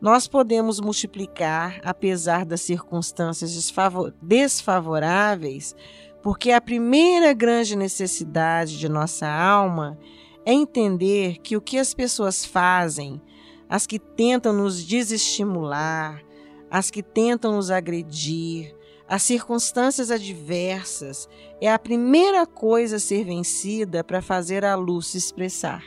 [0.00, 3.72] Nós podemos multiplicar apesar das circunstâncias
[4.20, 5.74] desfavoráveis,
[6.22, 9.98] porque a primeira grande necessidade de nossa alma
[10.44, 13.20] é entender que o que as pessoas fazem,
[13.68, 16.22] as que tentam nos desestimular,
[16.70, 18.76] as que tentam nos agredir,
[19.08, 21.28] as circunstâncias adversas,
[21.60, 25.82] é a primeira coisa a ser vencida para fazer a luz se expressar.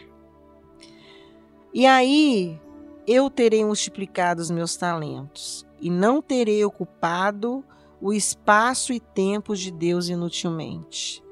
[1.73, 2.59] E aí
[3.11, 7.65] eu terei multiplicado os meus talentos e não terei ocupado
[7.99, 11.23] o espaço e tempo de Deus inutilmente.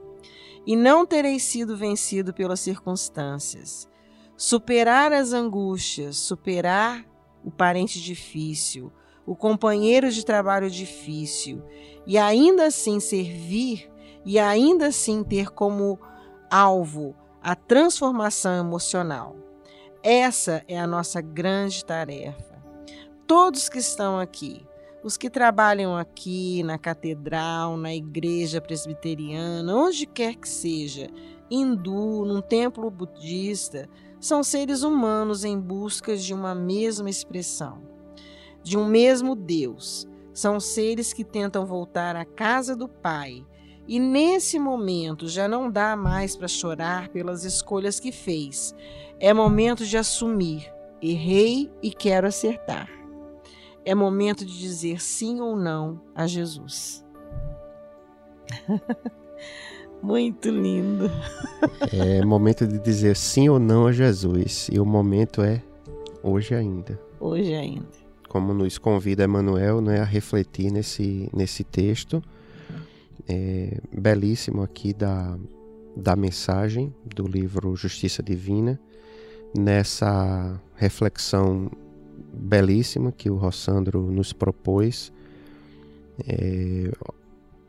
[0.66, 3.88] E não terei sido vencido pelas circunstâncias.
[4.36, 7.06] Superar as angústias, superar
[7.46, 8.92] o parente difícil,
[9.24, 11.62] o companheiro de trabalho difícil,
[12.08, 13.88] e ainda assim servir
[14.26, 16.00] e ainda assim ter como
[16.50, 19.47] alvo a transformação emocional.
[20.10, 22.64] Essa é a nossa grande tarefa.
[23.28, 24.66] Todos que estão aqui,
[25.04, 31.10] os que trabalham aqui na catedral, na igreja presbiteriana, onde quer que seja,
[31.52, 37.82] hindu, num templo budista, são seres humanos em busca de uma mesma expressão,
[38.64, 40.08] de um mesmo Deus.
[40.34, 43.46] São seres que tentam voltar à casa do Pai.
[43.86, 48.76] E nesse momento já não dá mais para chorar pelas escolhas que fez.
[49.20, 52.90] É momento de assumir: errei e quero acertar.
[53.84, 57.06] É momento de dizer sim ou não a Jesus.
[60.04, 61.10] Muito lindo.
[61.92, 64.70] É momento de dizer sim ou não a Jesus.
[64.72, 65.64] E o momento é
[66.22, 67.00] hoje ainda.
[67.20, 67.88] Hoje ainda.
[68.30, 72.22] Como nos convida Emmanuel né, a refletir nesse, nesse texto.
[73.28, 75.38] É, belíssimo aqui da,
[75.96, 78.80] da mensagem do livro Justiça Divina,
[79.58, 81.70] nessa reflexão
[82.34, 85.12] belíssima que o Rossandro nos propôs.
[86.28, 86.92] É,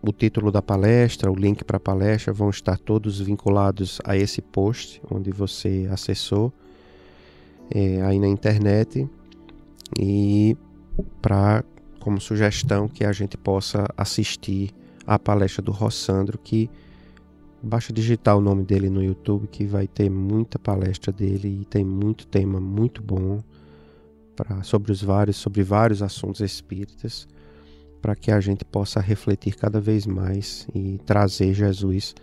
[0.01, 4.41] o título da palestra, o link para a palestra vão estar todos vinculados a esse
[4.41, 6.53] post onde você acessou
[7.71, 9.09] é, aí na internet
[9.99, 10.57] e
[11.21, 11.65] para
[12.01, 14.71] como sugestão que a gente possa assistir
[15.07, 16.71] a palestra do Rossandro que
[17.63, 21.85] basta digitar o nome dele no YouTube que vai ter muita palestra dele e tem
[21.85, 23.43] muito tema muito bom
[24.37, 27.27] para sobre os vários sobre vários assuntos espíritas
[28.01, 32.15] para que a gente possa refletir cada vez mais e trazer Jesus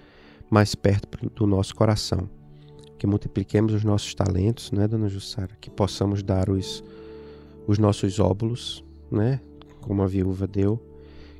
[0.49, 2.29] mais perto do nosso coração.
[2.97, 5.55] Que multipliquemos os nossos talentos, né, dona Jussara?
[5.59, 6.83] Que possamos dar os,
[7.67, 9.41] os nossos óbulos, né,
[9.81, 10.81] como a viúva deu.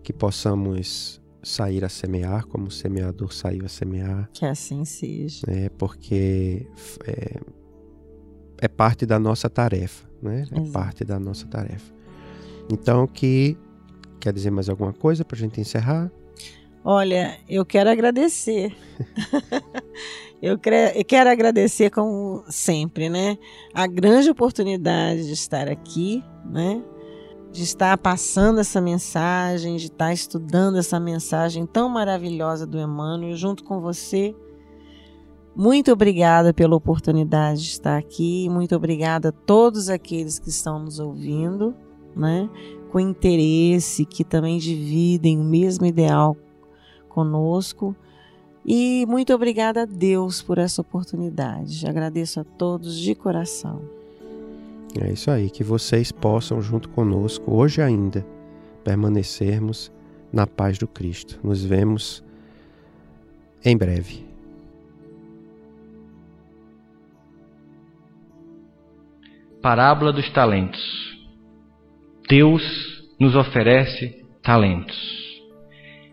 [0.04, 4.30] Que possamos sair a semear, como o semeador saiu a semear.
[4.34, 5.46] Que assim seja.
[5.48, 6.66] É, porque
[7.06, 7.39] é,
[8.62, 10.48] é parte da nossa tarefa né?
[10.52, 11.93] É parte da nossa tarefa.
[12.72, 13.58] Então, que
[14.20, 16.12] quer dizer mais alguma coisa para a gente encerrar?
[16.84, 18.76] Olha, eu quero agradecer.
[20.41, 23.38] eu quero agradecer como sempre, né?
[23.74, 26.82] A grande oportunidade de estar aqui, né?
[27.56, 33.64] De estar passando essa mensagem, de estar estudando essa mensagem tão maravilhosa do Emmanuel junto
[33.64, 34.36] com você
[35.58, 38.49] muito obrigada pela oportunidade de estar aqui.
[38.49, 41.74] Muito obrigada a todos aqueles que estão nos ouvindo,
[42.14, 42.49] né?
[42.91, 46.36] Com interesse, que também dividem o mesmo ideal
[47.08, 47.95] conosco.
[48.66, 51.88] E muito obrigada a Deus por essa oportunidade.
[51.88, 53.82] Agradeço a todos de coração.
[55.02, 58.26] É isso aí, que vocês possam, junto conosco, hoje ainda,
[58.84, 59.91] permanecermos
[60.32, 61.39] na paz do Cristo.
[61.43, 62.24] Nos vemos
[63.64, 64.26] em breve.
[69.62, 70.80] Parábola dos talentos.
[72.30, 72.64] Deus
[73.20, 74.96] nos oferece talentos.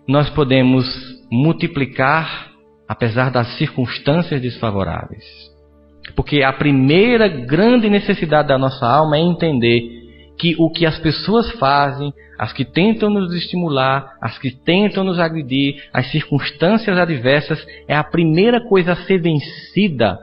[0.08, 0.86] Nós podemos
[1.30, 2.50] multiplicar
[2.88, 5.51] apesar das circunstâncias desfavoráveis.
[6.16, 10.02] Porque a primeira grande necessidade da nossa alma é entender
[10.38, 15.18] que o que as pessoas fazem, as que tentam nos estimular, as que tentam nos
[15.18, 20.18] agredir, as circunstâncias adversas, é a primeira coisa a ser vencida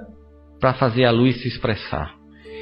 [0.59, 2.13] para fazer a luz se expressar.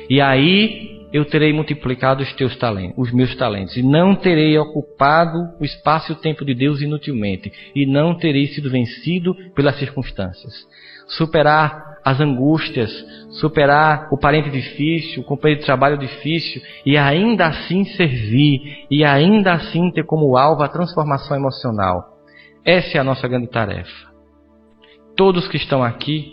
[0.09, 5.37] E aí eu terei multiplicado os teus talentos, os meus talentos, e não terei ocupado
[5.59, 10.53] o espaço e o tempo de Deus inutilmente, e não terei sido vencido pelas circunstâncias.
[11.07, 12.89] Superar as angústias,
[13.31, 19.51] superar o parente difícil, o companheiro de trabalho difícil, e ainda assim servir, e ainda
[19.51, 22.17] assim ter como alvo a transformação emocional.
[22.63, 24.07] Essa é a nossa grande tarefa.
[25.17, 26.31] Todos que estão aqui,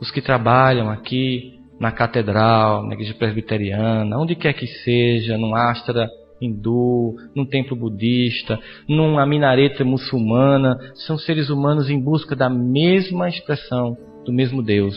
[0.00, 6.08] os que trabalham aqui, na catedral, na igreja presbiteriana, onde quer que seja, num astra
[6.40, 8.58] hindu, num templo budista,
[8.88, 10.76] numa minareta muçulmana,
[11.06, 14.96] são seres humanos em busca da mesma expressão do mesmo Deus.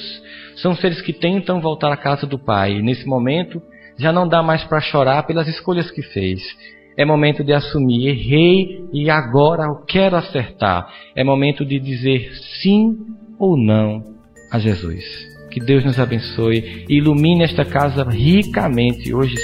[0.55, 2.77] São seres que tentam voltar à casa do Pai.
[2.77, 3.61] E nesse momento,
[3.97, 6.41] já não dá mais para chorar pelas escolhas que fez.
[6.97, 10.87] É momento de assumir, errei e agora eu quero acertar.
[11.15, 12.97] É momento de dizer sim
[13.37, 14.01] ou não
[14.51, 15.03] a Jesus.
[15.51, 19.35] Que Deus nos abençoe e ilumine esta casa ricamente hoje